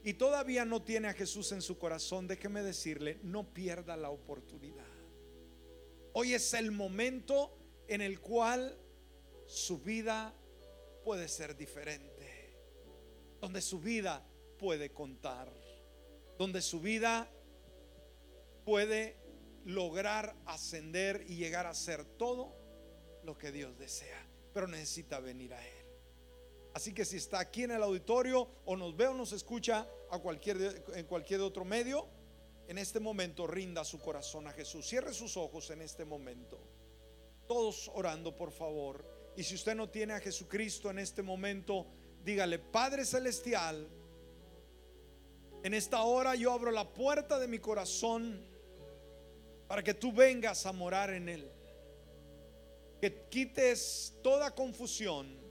y 0.05 0.13
todavía 0.13 0.67
no 0.67 0.83
tiene 0.83 1.09
a 1.09 1.15
Jesús 1.15 1.51
en 1.53 1.63
su 1.63 1.79
corazón, 1.79 2.29
déjeme 2.29 2.63
decirle, 2.63 3.19
no 3.23 3.55
pierda 3.55 3.97
la 3.97 4.11
oportunidad. 4.11 4.85
Hoy 6.13 6.35
es 6.35 6.53
el 6.53 6.71
momento 6.71 7.57
en 7.89 8.03
el 8.03 8.21
cual 8.21 8.79
su 9.47 9.79
vida 9.79 10.35
puede 11.07 11.27
ser 11.27 11.57
diferente, 11.57 12.59
donde 13.41 13.63
su 13.63 13.81
vida 13.81 14.23
puede 14.59 14.93
contar, 14.93 15.51
donde 16.39 16.61
su 16.61 16.81
vida 16.83 17.31
puede 18.67 19.17
lograr 19.65 20.37
ascender 20.45 21.25
y 21.27 21.37
llegar 21.37 21.67
a 21.67 21.75
ser 21.75 22.05
todo 22.05 22.55
lo 23.25 23.39
que 23.39 23.53
Dios 23.53 23.79
desea, 23.79 24.29
pero 24.53 24.67
necesita 24.67 25.19
venir 25.19 25.55
a 25.55 25.67
Él. 25.67 25.82
Así 26.75 26.95
que 26.95 27.05
si 27.05 27.17
está 27.17 27.39
aquí 27.39 27.65
en 27.65 27.73
el 27.73 27.83
auditorio 27.83 28.49
o 28.65 28.77
nos 28.77 28.97
ve 28.97 29.07
o 29.07 29.15
nos 29.15 29.33
escucha 29.33 29.87
a 30.11 30.19
cualquier, 30.19 30.85
en 30.95 31.07
cualquier 31.07 31.41
otro 31.41 31.65
medio, 31.65 32.07
en 32.69 32.79
este 32.79 33.01
momento 33.01 33.47
rinda 33.47 33.85
su 33.85 34.01
corazón 34.01 34.47
a 34.47 34.53
Jesús. 34.53 34.87
Cierre 34.87 35.13
sus 35.13 35.37
ojos 35.37 35.71
en 35.71 35.83
este 35.83 36.05
momento. 36.05 36.59
Todos 37.47 37.91
orando, 37.95 38.35
por 38.35 38.51
favor. 38.53 39.05
Y 39.37 39.43
si 39.43 39.55
usted 39.55 39.75
no 39.75 39.91
tiene 39.91 40.15
a 40.15 40.21
Jesucristo 40.21 40.91
en 40.91 40.99
este 40.99 41.23
momento, 41.23 41.87
dígale, 42.25 42.59
Padre 42.59 43.05
Celestial, 43.05 43.89
en 45.63 45.75
esta 45.75 46.03
hora 46.03 46.35
yo 46.35 46.53
abro 46.53 46.71
la 46.71 46.93
puerta 46.93 47.39
de 47.39 47.49
mi 47.49 47.59
corazón 47.59 48.45
para 49.69 49.83
que 49.83 49.95
tú 49.95 50.13
vengas 50.13 50.67
a 50.67 50.73
morar 50.73 51.11
en 51.11 51.29
él. 51.29 51.51
Que 53.01 53.29
quites 53.29 54.15
toda 54.23 54.55
confusión, 54.55 55.42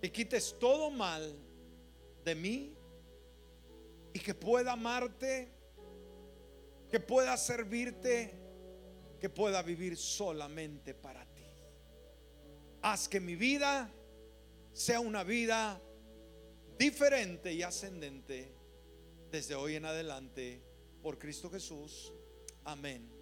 que 0.00 0.12
quites 0.12 0.56
todo 0.58 0.90
mal 0.90 1.36
de 2.24 2.34
mí 2.34 2.76
y 4.12 4.20
que 4.20 4.34
pueda 4.34 4.72
amarte, 4.72 5.48
que 6.90 7.00
pueda 7.00 7.36
servirte, 7.36 8.34
que 9.20 9.28
pueda 9.28 9.62
vivir 9.62 9.96
solamente 9.96 10.94
para 10.94 11.24
ti. 11.34 11.44
Haz 12.82 13.08
que 13.08 13.20
mi 13.20 13.34
vida 13.34 13.92
sea 14.72 15.00
una 15.00 15.24
vida 15.24 15.80
diferente 16.78 17.52
y 17.52 17.62
ascendente 17.62 18.54
desde 19.30 19.54
hoy 19.54 19.74
en 19.74 19.84
adelante 19.84 20.62
por 21.02 21.18
Cristo 21.18 21.50
Jesús. 21.50 22.12
Amén. 22.64 23.17